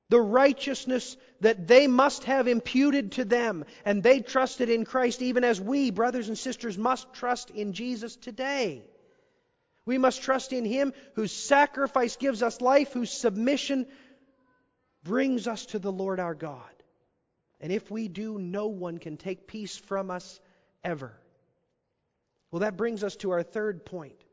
The 0.10 0.20
righteousness 0.20 1.18
that 1.42 1.68
they 1.68 1.88
must 1.88 2.24
have 2.24 2.48
imputed 2.48 3.14
to 3.14 3.26
them, 3.26 3.66
and 3.86 4.02
they 4.02 4.22
trusted 4.22 4.70
in 4.70 4.84
Christ 4.84 5.22
even 5.22 5.44
as 5.44 5.62
we, 5.62 5.92
brothers 5.92 6.28
and 6.28 6.38
sisters, 6.38 6.78
must 6.78 7.14
trust 7.14 7.52
in 7.52 7.74
Jesus 7.74 8.16
today. 8.16 8.84
We 9.86 9.98
must 9.98 10.22
trust 10.22 10.52
in 10.52 10.66
Him 10.66 10.94
whose 11.16 11.32
sacrifice 11.32 12.16
gives 12.16 12.44
us 12.44 12.62
life, 12.62 12.92
whose 12.92 13.12
submission 13.12 13.88
brings 15.04 15.48
us 15.48 15.68
to 15.68 15.80
the 15.80 15.92
Lord 15.92 16.20
our 16.20 16.36
God. 16.36 16.64
And 17.62 17.72
if 17.72 17.90
we 17.92 18.08
do, 18.08 18.38
no 18.38 18.68
one 18.68 18.98
can 18.98 19.18
take 19.18 19.48
peace 19.48 19.78
from 19.78 20.12
us 20.12 20.40
ever. 20.84 21.14
Well, 22.52 22.62
that 22.62 22.78
brings 22.78 23.04
us 23.04 23.16
to 23.18 23.32
our 23.32 23.44
third 23.44 23.86
point. 23.86 24.24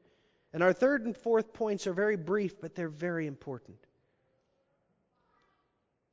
And 0.52 0.62
our 0.62 0.72
third 0.72 1.04
and 1.04 1.16
fourth 1.16 1.52
points 1.52 1.86
are 1.86 1.92
very 1.92 2.16
brief, 2.16 2.60
but 2.60 2.74
they're 2.74 2.88
very 2.88 3.26
important. 3.26 3.76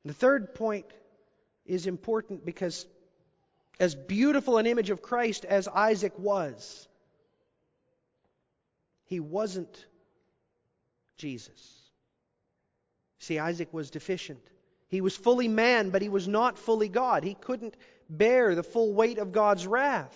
The 0.04 0.14
third 0.14 0.54
point 0.54 0.86
is 1.64 1.86
important 1.86 2.44
because, 2.44 2.86
as 3.80 3.94
beautiful 3.94 4.58
an 4.58 4.66
image 4.66 4.90
of 4.90 5.02
Christ 5.02 5.44
as 5.44 5.66
Isaac 5.68 6.18
was, 6.18 6.88
he 9.06 9.20
wasn't 9.20 9.86
Jesus. 11.16 11.80
See, 13.18 13.38
Isaac 13.38 13.72
was 13.72 13.90
deficient. 13.90 14.40
He 14.88 15.00
was 15.00 15.16
fully 15.16 15.48
man, 15.48 15.90
but 15.90 16.02
he 16.02 16.08
was 16.08 16.28
not 16.28 16.58
fully 16.58 16.88
God. 16.88 17.24
He 17.24 17.34
couldn't 17.34 17.76
bear 18.10 18.54
the 18.54 18.62
full 18.62 18.92
weight 18.92 19.18
of 19.18 19.32
God's 19.32 19.66
wrath. 19.66 20.14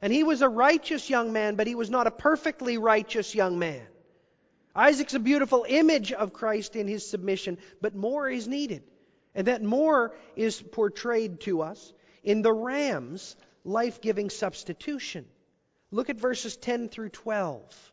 And 0.00 0.12
he 0.12 0.24
was 0.24 0.42
a 0.42 0.48
righteous 0.48 1.10
young 1.10 1.32
man, 1.32 1.56
but 1.56 1.66
he 1.66 1.74
was 1.74 1.90
not 1.90 2.06
a 2.06 2.10
perfectly 2.10 2.78
righteous 2.78 3.34
young 3.34 3.58
man. 3.58 3.86
Isaac's 4.74 5.14
a 5.14 5.18
beautiful 5.18 5.66
image 5.68 6.12
of 6.12 6.32
Christ 6.32 6.76
in 6.76 6.88
his 6.88 7.08
submission, 7.08 7.58
but 7.80 7.94
more 7.94 8.28
is 8.28 8.48
needed. 8.48 8.82
And 9.36 9.48
that 9.48 9.62
more 9.62 10.16
is 10.34 10.60
portrayed 10.60 11.40
to 11.42 11.60
us 11.60 11.92
in 12.24 12.40
the 12.40 12.52
ram's 12.52 13.36
life 13.64 14.00
giving 14.00 14.30
substitution. 14.30 15.26
Look 15.90 16.08
at 16.08 16.16
verses 16.16 16.56
10 16.56 16.88
through 16.88 17.10
12. 17.10 17.92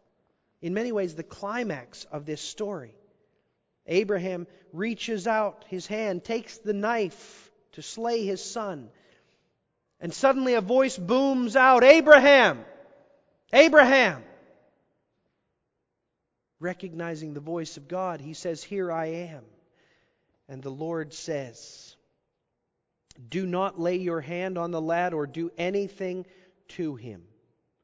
In 0.62 0.73
many 0.73 0.93
ways, 0.93 1.15
the 1.15 1.23
climax 1.23 2.06
of 2.06 2.25
this 2.25 2.39
story. 2.41 2.95
Abraham 3.86 4.47
reaches 4.71 5.27
out 5.27 5.65
his 5.67 5.86
hand, 5.86 6.23
takes 6.23 6.60
the 6.60 6.73
knife 6.73 7.51
to 7.73 7.82
slay 7.82 8.25
his 8.25 8.41
son. 8.41 8.89
And 9.99 10.13
suddenly 10.13 10.53
a 10.53 10.62
voice 10.62 10.97
booms 10.97 11.58
out 11.58 11.84
Abraham! 11.84 12.63
Abraham! 13.51 14.23
Recognizing 16.62 17.34
the 17.34 17.41
voice 17.41 17.75
of 17.75 17.89
God, 17.89 18.21
he 18.21 18.34
says, 18.34 18.63
Here 18.63 18.89
I 18.89 19.08
am. 19.08 19.43
And 20.49 20.62
the 20.62 20.69
Lord 20.69 21.13
says, 21.13 21.95
Do 23.29 23.45
not 23.45 23.79
lay 23.79 23.97
your 23.97 24.21
hand 24.21 24.58
on 24.58 24.71
the 24.71 24.82
lad 24.82 25.13
or 25.13 25.25
do 25.25 25.51
anything 25.58 26.25
to 26.69 26.95
him. 26.95 27.23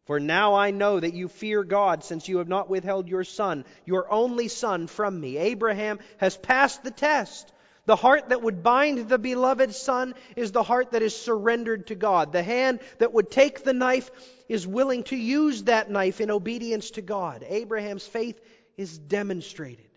For 0.06 0.20
now 0.20 0.56
I 0.56 0.72
know 0.72 1.00
that 1.00 1.14
you 1.14 1.28
fear 1.28 1.64
God, 1.64 2.04
since 2.04 2.28
you 2.28 2.40
have 2.40 2.48
not 2.48 2.70
withheld 2.70 3.08
your 3.08 3.24
son, 3.24 3.64
your 3.86 4.12
only 4.12 4.48
son, 4.48 4.88
from 4.88 5.20
me. 5.20 5.38
Abraham 5.38 6.00
has 6.18 6.36
passed 6.36 6.84
the 6.84 6.92
test. 6.92 7.52
The 7.86 7.96
heart 7.96 8.30
that 8.30 8.42
would 8.42 8.64
bind 8.64 9.08
the 9.08 9.20
beloved 9.20 9.74
son 9.74 10.16
is 10.36 10.52
the 10.52 10.64
heart 10.64 10.92
that 10.92 11.02
is 11.02 11.16
surrendered 11.16 11.88
to 11.88 11.96
God. 11.96 12.32
The 12.32 12.44
hand 12.44 12.80
that 12.98 13.14
would 13.14 13.32
take 13.32 13.64
the 13.64 13.74
knife 13.74 14.10
is 14.48 14.68
willing 14.68 15.04
to 15.04 15.16
use 15.16 15.64
that 15.64 15.90
knife 15.90 16.22
in 16.22 16.32
obedience 16.32 16.92
to 16.92 17.02
God. 17.02 17.46
Abraham's 17.48 18.06
faith 18.06 18.40
is 18.78 18.98
demonstrated. 18.98 19.90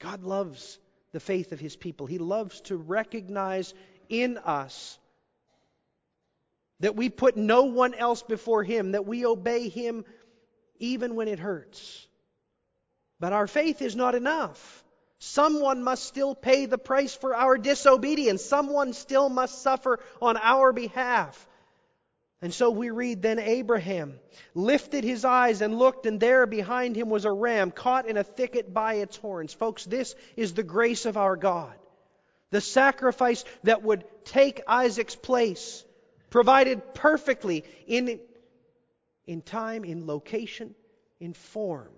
God 0.00 0.22
loves 0.22 0.78
the 1.12 1.20
faith 1.20 1.52
of 1.52 1.60
his 1.60 1.76
people. 1.76 2.06
He 2.06 2.18
loves 2.18 2.60
to 2.62 2.76
recognize 2.76 3.74
in 4.08 4.38
us 4.38 4.98
that 6.80 6.96
we 6.96 7.08
put 7.08 7.36
no 7.36 7.64
one 7.64 7.94
else 7.94 8.22
before 8.22 8.64
Him, 8.64 8.92
that 8.92 9.06
we 9.06 9.24
obey 9.24 9.68
Him 9.68 10.04
even 10.78 11.14
when 11.14 11.28
it 11.28 11.38
hurts. 11.38 12.06
But 13.20 13.32
our 13.32 13.46
faith 13.46 13.82
is 13.82 13.94
not 13.94 14.14
enough. 14.14 14.84
Someone 15.18 15.82
must 15.82 16.04
still 16.04 16.34
pay 16.34 16.64
the 16.64 16.78
price 16.78 17.14
for 17.14 17.36
our 17.36 17.58
disobedience. 17.58 18.42
Someone 18.42 18.94
still 18.94 19.28
must 19.28 19.60
suffer 19.60 20.00
on 20.22 20.38
our 20.38 20.72
behalf. 20.72 21.46
And 22.42 22.54
so 22.54 22.70
we 22.70 22.90
read 22.90 23.20
then 23.20 23.38
Abraham 23.38 24.18
lifted 24.54 25.04
his 25.04 25.24
eyes 25.26 25.60
and 25.60 25.78
looked, 25.78 26.06
and 26.06 26.18
there 26.18 26.46
behind 26.46 26.96
him 26.96 27.10
was 27.10 27.26
a 27.26 27.32
ram 27.32 27.70
caught 27.70 28.08
in 28.08 28.16
a 28.16 28.24
thicket 28.24 28.72
by 28.72 28.94
its 28.94 29.16
horns. 29.16 29.52
Folks, 29.52 29.84
this 29.84 30.14
is 30.36 30.54
the 30.54 30.62
grace 30.62 31.04
of 31.04 31.18
our 31.18 31.36
God. 31.36 31.74
The 32.50 32.62
sacrifice 32.62 33.44
that 33.64 33.82
would 33.82 34.04
take 34.24 34.62
Isaac's 34.66 35.14
place 35.14 35.84
provided 36.30 36.94
perfectly 36.94 37.64
in, 37.86 38.20
in 39.26 39.42
time, 39.42 39.84
in 39.84 40.06
location, 40.06 40.74
in 41.20 41.34
form. 41.34 41.90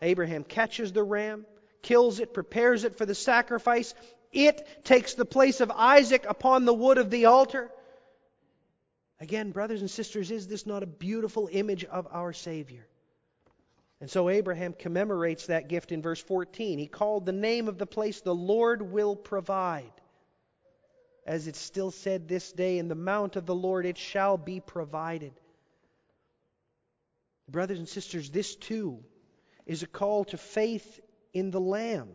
Abraham 0.00 0.42
catches 0.42 0.92
the 0.92 1.02
ram, 1.02 1.44
kills 1.82 2.18
it, 2.18 2.32
prepares 2.32 2.84
it 2.84 2.96
for 2.96 3.04
the 3.04 3.14
sacrifice. 3.14 3.94
It 4.32 4.84
takes 4.84 5.14
the 5.14 5.24
place 5.24 5.60
of 5.60 5.70
Isaac 5.70 6.24
upon 6.28 6.64
the 6.64 6.74
wood 6.74 6.98
of 6.98 7.10
the 7.10 7.26
altar. 7.26 7.70
Again, 9.24 9.52
brothers 9.52 9.80
and 9.80 9.90
sisters, 9.90 10.30
is 10.30 10.46
this 10.46 10.66
not 10.66 10.82
a 10.82 10.86
beautiful 10.86 11.48
image 11.50 11.84
of 11.84 12.06
our 12.10 12.34
Savior? 12.34 12.86
And 14.00 14.10
so 14.10 14.28
Abraham 14.28 14.74
commemorates 14.74 15.46
that 15.46 15.68
gift 15.68 15.92
in 15.92 16.02
verse 16.02 16.20
14. 16.20 16.78
He 16.78 16.86
called 16.86 17.24
the 17.24 17.32
name 17.32 17.66
of 17.66 17.78
the 17.78 17.86
place, 17.86 18.20
The 18.20 18.34
Lord 18.34 18.82
will 18.82 19.16
provide 19.16 19.90
as 21.26 21.46
it's 21.46 21.58
still 21.58 21.90
said 21.90 22.28
this 22.28 22.52
day, 22.52 22.78
in 22.78 22.88
the 22.88 22.94
mount 22.94 23.36
of 23.36 23.46
the 23.46 23.54
Lord 23.54 23.86
it 23.86 23.96
shall 23.96 24.36
be 24.36 24.60
provided. 24.60 25.32
Brothers 27.48 27.78
and 27.78 27.88
sisters, 27.88 28.30
this 28.30 28.54
too 28.56 29.02
is 29.64 29.82
a 29.82 29.86
call 29.86 30.24
to 30.26 30.36
faith 30.36 31.00
in 31.32 31.50
the 31.50 31.60
Lamb, 31.60 32.10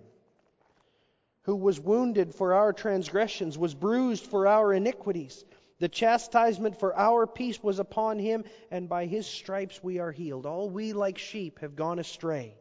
who 1.43 1.55
was 1.55 1.79
wounded 1.79 2.35
for 2.35 2.53
our 2.53 2.71
transgressions, 2.71 3.57
was 3.57 3.73
bruised 3.73 4.25
for 4.25 4.45
our 4.45 4.71
iniquities. 4.73 5.43
The 5.79 5.89
chastisement 5.89 6.77
for 6.77 6.95
our 6.95 7.25
peace 7.25 7.63
was 7.63 7.79
upon 7.79 8.19
him, 8.19 8.43
and 8.69 8.89
by 8.89 9.05
his 9.05 9.25
stripes 9.25 9.81
we 9.81 9.99
are 9.99 10.11
healed. 10.11 10.45
All 10.45 10.69
we 10.69 10.93
like 10.93 11.17
sheep 11.17 11.59
have 11.59 11.75
gone 11.75 11.99
astray. 11.99 12.55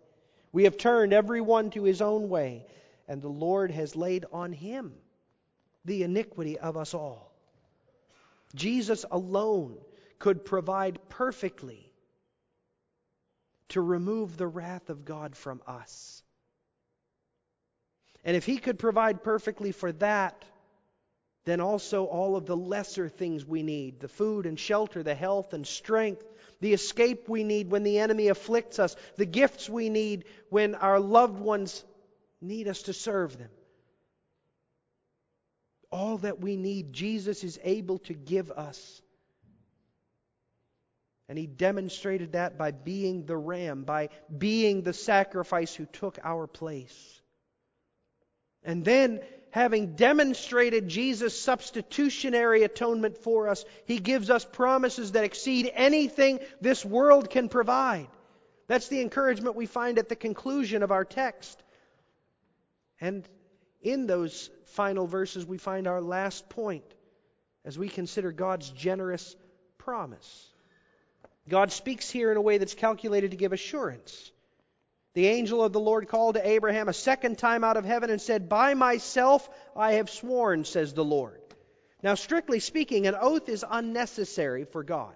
We 0.52 0.64
have 0.64 0.76
turned 0.76 1.12
every 1.12 1.40
one 1.40 1.70
to 1.70 1.82
his 1.82 2.00
own 2.00 2.28
way, 2.28 2.66
and 3.08 3.20
the 3.20 3.28
Lord 3.28 3.70
has 3.72 3.96
laid 3.96 4.24
on 4.32 4.52
him 4.52 4.94
the 5.84 6.04
iniquity 6.04 6.58
of 6.58 6.76
us 6.76 6.94
all. 6.94 7.34
Jesus 8.54 9.04
alone 9.10 9.78
could 10.18 10.44
provide 10.44 10.98
perfectly 11.08 11.92
to 13.70 13.80
remove 13.80 14.36
the 14.36 14.46
wrath 14.46 14.90
of 14.90 15.04
God 15.04 15.36
from 15.36 15.60
us. 15.66 16.22
And 18.24 18.36
if 18.36 18.44
he 18.44 18.58
could 18.58 18.78
provide 18.78 19.22
perfectly 19.22 19.72
for 19.72 19.92
that, 19.92 20.44
then 21.44 21.60
also 21.60 22.04
all 22.04 22.36
of 22.36 22.46
the 22.46 22.56
lesser 22.56 23.08
things 23.08 23.44
we 23.44 23.62
need 23.62 24.00
the 24.00 24.08
food 24.08 24.46
and 24.46 24.58
shelter, 24.58 25.02
the 25.02 25.14
health 25.14 25.54
and 25.54 25.66
strength, 25.66 26.24
the 26.60 26.72
escape 26.72 27.28
we 27.28 27.44
need 27.44 27.70
when 27.70 27.82
the 27.82 27.98
enemy 27.98 28.28
afflicts 28.28 28.78
us, 28.78 28.96
the 29.16 29.26
gifts 29.26 29.68
we 29.68 29.88
need 29.88 30.24
when 30.50 30.74
our 30.74 31.00
loved 31.00 31.38
ones 31.38 31.84
need 32.40 32.68
us 32.68 32.82
to 32.82 32.92
serve 32.92 33.38
them 33.38 33.50
all 35.90 36.18
that 36.18 36.40
we 36.40 36.56
need, 36.56 36.92
Jesus 36.92 37.44
is 37.44 37.58
able 37.62 37.98
to 38.00 38.14
give 38.14 38.50
us. 38.50 39.02
And 41.28 41.38
he 41.38 41.46
demonstrated 41.46 42.32
that 42.32 42.56
by 42.56 42.70
being 42.70 43.26
the 43.26 43.36
ram, 43.36 43.84
by 43.84 44.08
being 44.36 44.82
the 44.82 44.94
sacrifice 44.94 45.74
who 45.74 45.86
took 45.86 46.18
our 46.24 46.46
place. 46.46 47.20
And 48.62 48.84
then, 48.84 49.20
having 49.50 49.94
demonstrated 49.94 50.88
Jesus' 50.88 51.40
substitutionary 51.40 52.64
atonement 52.64 53.18
for 53.18 53.48
us, 53.48 53.64
he 53.86 53.98
gives 53.98 54.30
us 54.30 54.44
promises 54.44 55.12
that 55.12 55.24
exceed 55.24 55.70
anything 55.74 56.40
this 56.60 56.84
world 56.84 57.30
can 57.30 57.48
provide. 57.48 58.08
That's 58.66 58.88
the 58.88 59.00
encouragement 59.00 59.56
we 59.56 59.66
find 59.66 59.98
at 59.98 60.08
the 60.08 60.16
conclusion 60.16 60.82
of 60.82 60.90
our 60.90 61.04
text. 61.04 61.62
And 63.00 63.26
in 63.80 64.06
those 64.06 64.50
final 64.66 65.06
verses, 65.06 65.46
we 65.46 65.58
find 65.58 65.86
our 65.86 66.00
last 66.00 66.48
point 66.48 66.84
as 67.64 67.78
we 67.78 67.88
consider 67.88 68.32
God's 68.32 68.70
generous 68.70 69.36
promise. 69.78 70.48
God 71.48 71.72
speaks 71.72 72.10
here 72.10 72.30
in 72.30 72.36
a 72.36 72.42
way 72.42 72.58
that's 72.58 72.74
calculated 72.74 73.30
to 73.30 73.36
give 73.36 73.52
assurance. 73.52 74.30
The 75.14 75.26
angel 75.26 75.64
of 75.64 75.72
the 75.72 75.80
Lord 75.80 76.08
called 76.08 76.34
to 76.34 76.46
Abraham 76.46 76.88
a 76.88 76.92
second 76.92 77.38
time 77.38 77.64
out 77.64 77.76
of 77.76 77.84
heaven 77.84 78.10
and 78.10 78.20
said, 78.20 78.48
By 78.48 78.74
myself 78.74 79.48
I 79.74 79.94
have 79.94 80.10
sworn, 80.10 80.64
says 80.64 80.92
the 80.92 81.04
Lord. 81.04 81.40
Now, 82.02 82.14
strictly 82.14 82.60
speaking, 82.60 83.06
an 83.06 83.16
oath 83.18 83.48
is 83.48 83.64
unnecessary 83.68 84.64
for 84.64 84.84
God. 84.84 85.14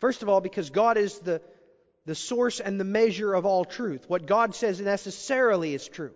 First 0.00 0.22
of 0.22 0.28
all, 0.28 0.40
because 0.40 0.70
God 0.70 0.96
is 0.96 1.18
the, 1.18 1.42
the 2.06 2.14
source 2.14 2.60
and 2.60 2.80
the 2.80 2.84
measure 2.84 3.34
of 3.34 3.44
all 3.44 3.64
truth. 3.64 4.04
What 4.08 4.26
God 4.26 4.54
says 4.54 4.80
necessarily 4.80 5.74
is 5.74 5.86
true. 5.86 6.14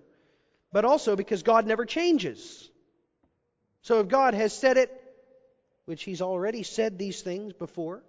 But 0.73 0.85
also 0.85 1.17
because 1.17 1.43
God 1.43 1.67
never 1.67 1.85
changes. 1.85 2.71
So 3.83 4.01
if 4.01 4.09
God 4.09 4.35
has 4.35 4.53
said 4.53 4.77
it, 4.77 4.91
which 5.85 6.03
He's 6.03 6.23
already 6.23 6.63
said 6.63 6.99
these 6.99 7.23
things 7.23 7.53
before, 7.53 8.03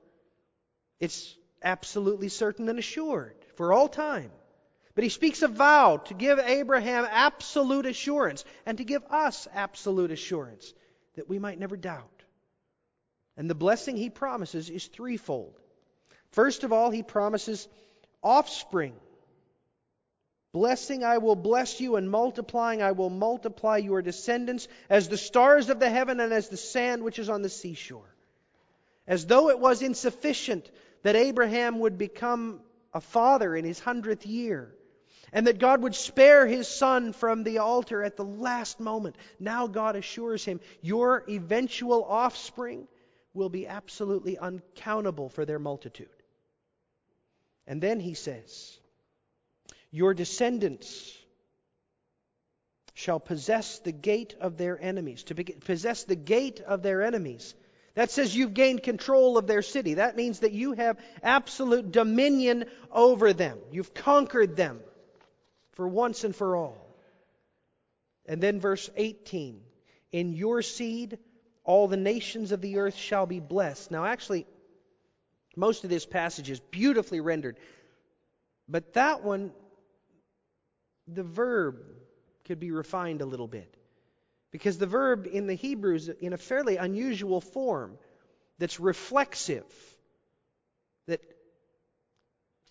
it's 1.00 1.36
absolutely 1.62 2.30
certain 2.30 2.69
and 2.69 2.80
assured 2.80 3.36
for 3.58 3.74
all 3.74 3.89
time. 3.89 4.32
But 4.96 5.04
he 5.04 5.10
speaks 5.10 5.43
a 5.43 5.48
vow 5.48 5.98
to 5.98 6.13
give 6.13 6.39
Abraham 6.39 7.06
absolute 7.08 7.86
assurance 7.86 8.46
and 8.65 8.78
to 8.78 8.84
give 8.84 9.04
us 9.12 9.48
absolute 9.54 10.12
assurance 10.12 10.74
that 11.15 11.30
we 11.30 11.38
might 11.38 11.60
never 11.60 11.78
doubt. 11.78 12.24
And 13.36 13.50
the 13.50 13.56
blessing 13.56 13.98
he 13.98 14.10
promises 14.10 14.70
is 14.70 14.88
threefold. 14.88 15.54
First 16.32 16.63
of 16.63 16.74
all, 16.74 16.89
he 16.89 17.04
promises 17.04 17.67
offspring. 18.24 18.96
Blessing, 20.52 21.04
I 21.04 21.20
will 21.20 21.36
bless 21.36 21.80
you, 21.80 21.98
and 21.98 22.10
multiplying, 22.10 22.82
I 22.82 22.93
will 22.93 23.12
multiply 23.12 23.78
your 23.78 24.02
descendants 24.02 24.67
as 24.89 25.08
the 25.08 25.17
stars 25.17 25.70
of 25.70 25.80
the 25.80 25.89
heaven 25.89 26.20
and 26.20 26.34
as 26.34 26.50
the 26.50 26.58
sand 26.58 27.04
which 27.04 27.20
is 27.20 27.30
on 27.30 27.43
the 27.43 27.50
seashore. 27.50 28.15
As 29.06 29.26
though 29.28 29.50
it 29.50 29.60
was 29.60 29.84
insufficient 29.84 30.70
that 31.04 31.15
Abraham 31.15 31.80
would 31.80 32.00
become 32.00 32.62
a 32.93 33.02
father 33.02 33.56
in 33.56 33.65
his 33.65 33.80
hundredth 33.80 34.26
year, 34.26 34.73
and 35.34 35.47
that 35.47 35.60
God 35.60 35.82
would 35.82 35.95
spare 35.95 36.47
his 36.47 36.67
son 36.67 37.13
from 37.13 37.43
the 37.43 37.58
altar 37.60 38.02
at 38.04 38.15
the 38.15 38.26
last 38.26 38.80
moment. 38.80 39.15
Now 39.39 39.67
God 39.67 39.95
assures 39.95 40.45
him, 40.45 40.60
Your 40.82 41.23
eventual 41.30 42.04
offspring 42.04 42.88
will 43.34 43.50
be 43.50 43.67
absolutely 43.67 44.38
uncountable 44.38 45.30
for 45.30 45.45
their 45.45 45.60
multitude. 45.60 46.10
And 47.67 47.82
then 47.82 48.00
he 48.00 48.13
says, 48.13 48.80
Your 49.91 50.13
descendants 50.13 51.15
shall 52.93 53.19
possess 53.19 53.80
the 53.80 53.91
gate 53.91 54.36
of 54.39 54.58
their 54.58 54.82
enemies. 54.82 55.23
To 55.26 55.36
possess 55.36 56.06
the 56.06 56.15
gate 56.15 56.62
of 56.62 56.82
their 56.82 57.04
enemies 57.04 57.54
that 57.97 58.12
says 58.12 58.36
you've 58.36 58.53
gained 58.53 58.83
control 58.83 59.39
of 59.39 59.47
their 59.47 59.63
city. 59.63 59.95
That 59.95 60.15
means 60.15 60.41
that 60.41 60.51
you 60.51 60.73
have 60.73 60.99
absolute 61.23 61.91
dominion 61.91 62.65
over 62.91 63.33
them. 63.33 63.57
You've 63.71 63.91
conquered 63.95 64.55
them 64.55 64.81
for 65.71 65.88
once 65.88 66.23
and 66.23 66.36
for 66.36 66.55
all. 66.55 66.77
And 68.27 68.39
then 68.39 68.60
verse 68.60 68.88
18 68.95 69.62
In 70.12 70.33
your 70.33 70.62
seed, 70.62 71.17
all 71.63 71.88
the 71.88 71.97
nations 71.97 72.51
of 72.51 72.62
the 72.62 72.77
earth 72.77 72.95
shall 72.95 73.25
be 73.25 73.39
blessed. 73.39 73.89
Now, 73.89 74.05
actually, 74.05 74.45
most 75.55 75.83
of 75.83 75.89
this 75.89 76.05
passage 76.05 76.51
is 76.51 76.60
beautifully 76.60 77.19
rendered. 77.19 77.57
But 78.69 78.93
that 78.93 79.23
one, 79.23 79.51
the 81.07 81.23
verb 81.23 81.77
could 82.45 82.60
be 82.60 82.69
refined 82.69 83.21
a 83.21 83.25
little 83.25 83.47
bit. 83.47 83.76
Because 84.58 84.80
the 84.80 84.88
verb 84.88 85.28
in 85.32 85.46
the 85.46 85.54
Hebrew 85.54 85.93
is 85.93 86.10
in 86.10 86.34
a 86.34 86.38
fairly 86.38 86.78
unusual 86.78 87.41
form 87.41 87.96
that's 88.58 88.80
reflexive, 88.80 89.72
that 91.06 91.22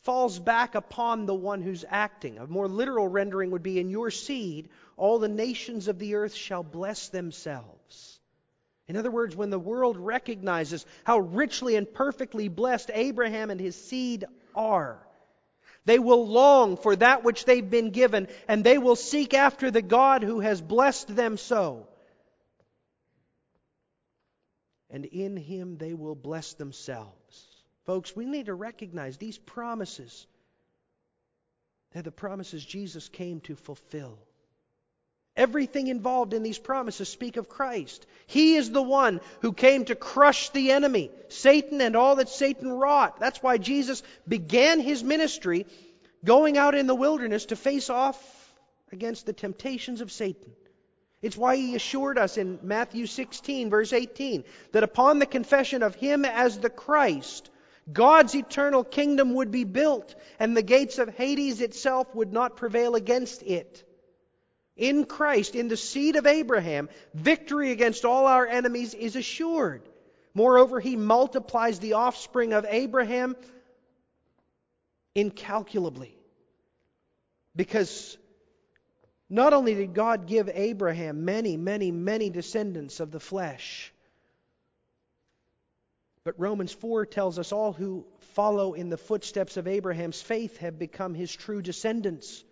falls 0.03 0.41
back 0.41 0.75
upon 0.75 1.27
the 1.27 1.35
one 1.35 1.63
who's 1.63 1.85
acting. 1.89 2.39
A 2.39 2.47
more 2.49 2.67
literal 2.67 3.07
rendering 3.07 3.53
would 3.53 3.63
be 3.63 3.79
In 3.79 3.89
your 3.89 4.11
seed, 4.11 4.69
all 4.97 5.21
the 5.21 5.29
nations 5.29 5.87
of 5.87 6.01
the 6.01 6.17
earth 6.17 6.35
shall 6.35 6.65
bless 6.65 7.09
themselves. 7.11 8.19
In 8.89 8.97
other 8.97 9.13
words, 9.13 9.37
when 9.37 9.51
the 9.51 9.57
world 9.57 9.97
recognizes 9.97 10.85
how 11.05 11.21
richly 11.21 11.77
and 11.77 11.95
perfectly 11.95 12.49
blessed 12.49 12.91
Abraham 12.93 13.49
and 13.49 13.61
his 13.61 13.77
seed 13.77 14.25
are, 14.57 15.06
they 15.87 15.99
will 15.99 16.27
long 16.29 16.77
for 16.77 16.95
that 16.97 17.25
which 17.25 17.45
they've 17.45 17.69
been 17.69 17.91
given, 17.91 18.29
and 18.47 18.63
they 18.63 18.77
will 18.77 18.97
seek 18.97 19.33
after 19.33 19.71
the 19.71 19.83
God 19.83 20.23
who 20.23 20.41
has 20.41 20.61
blessed 20.61 21.15
them 21.15 21.37
so. 21.37 21.87
And 24.91 25.05
in 25.05 25.37
him 25.37 25.79
they 25.79 25.95
will 25.95 26.15
bless 26.15 26.55
themselves. 26.55 27.47
Folks, 27.85 28.15
we 28.15 28.27
need 28.27 28.47
to 28.47 28.55
recognize 28.55 29.17
these 29.17 29.39
promises. 29.39 30.27
They're 31.93 32.03
the 32.03 32.11
promises 32.11 32.65
Jesus 32.65 33.09
came 33.09 33.41
to 33.43 33.55
fulfill. 33.55 34.19
Everything 35.37 35.89
involved 35.89 36.33
in 36.33 36.43
these 36.43 36.59
promises 36.59 37.09
speak 37.09 37.37
of 37.37 37.49
Christ. 37.49 38.07
He 38.27 38.57
is 38.57 38.71
the 38.71 38.83
one 38.83 39.21
who 39.43 39.53
came 39.53 39.85
to 39.85 39.95
crush 39.95 40.49
the 40.51 40.73
enemy, 40.73 41.11
Satan 41.29 41.81
and 41.83 41.95
all 41.95 42.17
that 42.17 42.31
Satan 42.31 42.73
wrought. 42.73 43.21
That's 43.21 43.43
why 43.43 43.59
Jesus 43.59 44.03
began 44.27 44.81
his 44.81 45.05
ministry 45.05 45.67
going 46.25 46.57
out 46.57 46.75
in 46.75 46.87
the 46.87 46.95
wilderness 46.95 47.47
to 47.47 47.57
face 47.57 47.91
off 47.91 48.19
against 48.93 49.27
the 49.27 49.35
temptations 49.35 50.01
of 50.01 50.11
Satan. 50.11 50.53
It's 51.21 51.37
why 51.37 51.57
he 51.57 51.75
assured 51.75 52.19
us 52.19 52.39
in 52.39 52.59
Matthew 52.63 53.07
16, 53.07 53.69
verse 53.69 53.93
18, 53.93 54.45
that 54.73 54.83
upon 54.83 55.19
the 55.19 55.27
confession 55.27 55.83
of 55.83 55.95
him 55.95 56.25
as 56.25 56.59
the 56.59 56.71
Christ, 56.71 57.51
God's 57.93 58.35
eternal 58.35 58.85
kingdom 58.85 59.35
would 59.35 59.51
be 59.51 59.65
built, 59.65 60.15
and 60.39 60.57
the 60.57 60.63
gates 60.63 60.99
of 60.99 61.09
Hades 61.09 61.61
itself 61.61 62.15
would 62.15 62.33
not 62.33 62.57
prevail 62.57 62.95
against 62.95 63.43
it. 63.43 63.83
In 64.77 65.07
Christ, 65.07 65.55
in 65.55 65.69
the 65.69 65.77
seed 65.77 66.17
of 66.17 66.27
Abraham, 66.27 66.91
victory 67.15 67.73
against 67.73 68.05
all 68.05 68.27
our 68.27 68.47
enemies 68.47 68.93
is 68.93 69.17
assured. 69.17 69.89
Moreover, 70.35 70.81
he 70.81 70.97
multiplies 70.97 71.79
the 71.79 71.95
offspring 71.95 72.53
of 72.53 72.67
Abraham 72.69 73.37
incalculably. 75.15 76.15
Because 77.55 78.19
not 79.31 79.55
only 79.55 79.75
did 79.75 79.95
God 79.95 80.27
give 80.27 80.51
Abraham 80.53 81.25
many, 81.25 81.57
many, 81.57 81.91
many 81.91 82.29
descendants 82.29 83.01
of 83.01 83.11
the 83.11 83.21
flesh, 83.21 83.95
but 86.23 86.39
Romans 86.39 86.73
4 86.73 87.07
tells 87.07 87.39
us 87.39 87.51
all 87.51 87.73
who 87.73 88.05
follow 88.35 88.75
in 88.75 88.91
the 88.91 88.99
footsteps 88.99 89.57
of 89.57 89.67
Abraham's 89.67 90.21
faith 90.21 90.59
have 90.59 90.79
become 90.79 91.15
his 91.15 91.35
true 91.35 91.63
descendants 91.63 92.45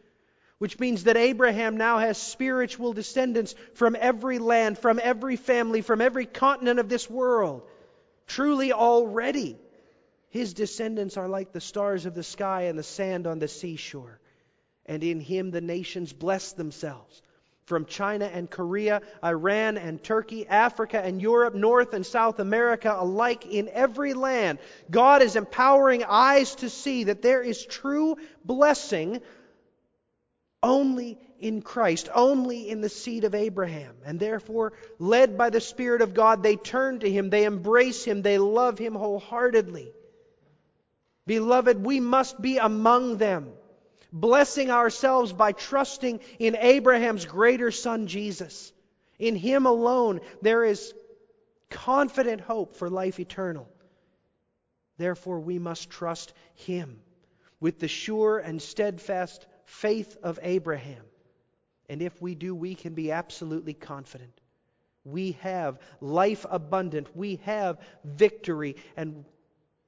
which 0.58 0.78
means 0.78 1.04
that 1.04 1.16
Abraham 1.16 1.76
now 1.76 1.98
has 1.98 2.16
spiritual 2.16 2.92
descendants 2.92 3.54
from 3.74 3.96
every 3.98 4.38
land, 4.38 4.78
from 4.78 5.00
every 5.02 5.36
family, 5.36 5.80
from 5.80 6.00
every 6.00 6.26
continent 6.26 6.78
of 6.78 6.88
this 6.88 7.10
world. 7.10 7.62
Truly, 8.26 8.72
already, 8.72 9.58
his 10.30 10.54
descendants 10.54 11.16
are 11.16 11.28
like 11.28 11.52
the 11.52 11.60
stars 11.60 12.06
of 12.06 12.14
the 12.14 12.22
sky 12.22 12.62
and 12.62 12.78
the 12.78 12.82
sand 12.82 13.26
on 13.26 13.38
the 13.38 13.48
seashore. 13.48 14.20
And 14.86 15.02
in 15.02 15.20
him 15.20 15.50
the 15.50 15.60
nations 15.60 16.12
bless 16.12 16.52
themselves. 16.52 17.22
From 17.66 17.86
China 17.86 18.26
and 18.26 18.50
Korea, 18.50 19.00
Iran 19.24 19.78
and 19.78 20.02
Turkey, 20.02 20.46
Africa 20.46 21.00
and 21.02 21.20
Europe, 21.22 21.54
North 21.54 21.94
and 21.94 22.04
South 22.04 22.38
America, 22.38 22.94
alike 22.98 23.46
in 23.46 23.70
every 23.70 24.12
land, 24.12 24.58
God 24.90 25.22
is 25.22 25.34
empowering 25.34 26.04
eyes 26.04 26.56
to 26.56 26.68
see 26.68 27.04
that 27.04 27.22
there 27.22 27.40
is 27.40 27.64
true 27.64 28.16
blessing 28.44 29.22
only 30.64 31.18
in 31.38 31.60
Christ, 31.60 32.08
only 32.12 32.70
in 32.70 32.80
the 32.80 32.88
seed 32.88 33.24
of 33.24 33.34
Abraham. 33.34 33.94
And 34.04 34.18
therefore, 34.18 34.72
led 34.98 35.36
by 35.36 35.50
the 35.50 35.60
Spirit 35.60 36.00
of 36.00 36.14
God, 36.14 36.42
they 36.42 36.56
turn 36.56 37.00
to 37.00 37.10
Him, 37.10 37.28
they 37.28 37.44
embrace 37.44 38.02
Him, 38.02 38.22
they 38.22 38.38
love 38.38 38.78
Him 38.78 38.94
wholeheartedly. 38.94 39.92
Beloved, 41.26 41.84
we 41.84 42.00
must 42.00 42.40
be 42.40 42.56
among 42.56 43.18
them, 43.18 43.52
blessing 44.10 44.70
ourselves 44.70 45.32
by 45.32 45.52
trusting 45.52 46.20
in 46.38 46.56
Abraham's 46.56 47.26
greater 47.26 47.70
son, 47.70 48.06
Jesus. 48.06 48.72
In 49.18 49.36
Him 49.36 49.66
alone, 49.66 50.20
there 50.40 50.64
is 50.64 50.94
confident 51.68 52.40
hope 52.40 52.76
for 52.76 52.88
life 52.88 53.20
eternal. 53.20 53.68
Therefore, 54.96 55.40
we 55.40 55.58
must 55.58 55.90
trust 55.90 56.32
Him 56.54 57.00
with 57.60 57.80
the 57.80 57.88
sure 57.88 58.38
and 58.38 58.62
steadfast 58.62 59.46
faith 59.64 60.16
of 60.22 60.38
Abraham. 60.42 61.02
And 61.88 62.00
if 62.00 62.20
we 62.20 62.34
do, 62.34 62.54
we 62.54 62.74
can 62.74 62.94
be 62.94 63.12
absolutely 63.12 63.74
confident. 63.74 64.32
We 65.04 65.32
have 65.42 65.78
life 66.00 66.46
abundant. 66.48 67.14
We 67.14 67.36
have 67.44 67.78
victory. 68.04 68.76
And 68.96 69.24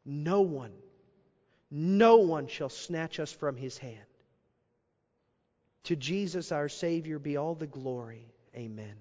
no 0.05 0.43
one, 0.43 0.73
no 1.71 2.17
one 2.19 2.49
shall 2.49 2.69
snatch 2.69 3.19
us 3.19 3.33
from 3.33 3.57
his 3.57 3.79
hand. 3.79 3.99
To 5.85 5.97
Jesus 5.97 6.53
our 6.53 6.69
Savior 6.69 7.19
be 7.19 7.37
all 7.37 7.55
the 7.55 7.67
glory. 7.67 8.27
Amen. 8.55 8.95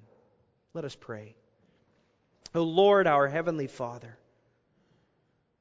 Let 0.73 0.85
us 0.85 0.95
pray. 0.95 1.35
O 2.53 2.63
Lord, 2.63 3.07
our 3.07 3.27
Heavenly 3.27 3.67
Father, 3.67 4.17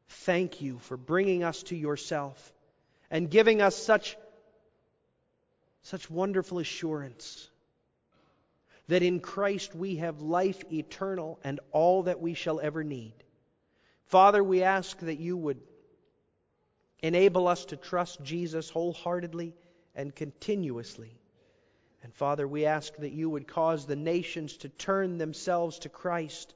thank 0.08 0.60
you 0.60 0.78
for 0.80 0.96
bringing 0.96 1.42
us 1.42 1.62
to 1.64 1.76
yourself 1.76 2.52
and 3.10 3.30
giving 3.30 3.60
us 3.60 3.76
such, 3.76 4.16
such 5.85 6.11
wonderful 6.11 6.59
assurance 6.59 7.49
that 8.89 9.03
in 9.03 9.20
Christ 9.20 9.74
we 9.74 9.97
have 9.97 10.20
life 10.20 10.62
eternal 10.72 11.39
and 11.45 11.61
all 11.72 12.05
that 12.05 12.20
we 12.20 12.35
shall 12.35 12.59
ever 12.59 12.82
need. 12.82 13.14
Father, 14.07 14.43
we 14.43 14.62
ask 14.62 14.99
that 15.01 15.20
you 15.20 15.37
would 15.37 15.61
enable 17.01 17.47
us 17.47 17.66
to 17.66 17.76
trust 17.76 18.22
Jesus 18.22 18.70
wholeheartedly 18.70 19.55
and 19.95 20.14
continuously. 20.14 21.18
And 22.03 22.14
Father, 22.14 22.49
we 22.49 22.64
ask 22.64 22.95
that 22.97 23.12
you 23.12 23.28
would 23.28 23.47
cause 23.47 23.87
the 23.87 23.97
nations 23.97 24.57
to 24.59 24.70
turn 24.70 25.18
themselves 25.18 25.80
to 25.80 25.91
Christ 25.91 26.55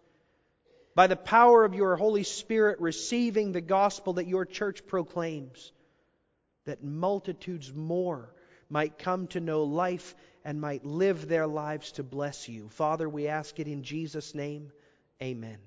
by 0.94 1.06
the 1.06 1.16
power 1.16 1.64
of 1.64 1.74
your 1.74 1.96
Holy 1.96 2.24
Spirit 2.24 2.80
receiving 2.80 3.52
the 3.52 3.60
gospel 3.60 4.14
that 4.14 4.26
your 4.26 4.46
church 4.46 4.86
proclaims, 4.86 5.70
that 6.64 6.82
multitudes 6.82 7.72
more 7.72 8.34
might 8.68 8.98
come 8.98 9.26
to 9.28 9.40
know 9.40 9.64
life 9.64 10.14
and 10.44 10.60
might 10.60 10.84
live 10.84 11.28
their 11.28 11.46
lives 11.46 11.92
to 11.92 12.02
bless 12.02 12.48
you. 12.48 12.68
Father, 12.68 13.08
we 13.08 13.28
ask 13.28 13.58
it 13.60 13.68
in 13.68 13.82
Jesus' 13.82 14.34
name. 14.34 14.72
Amen. 15.22 15.58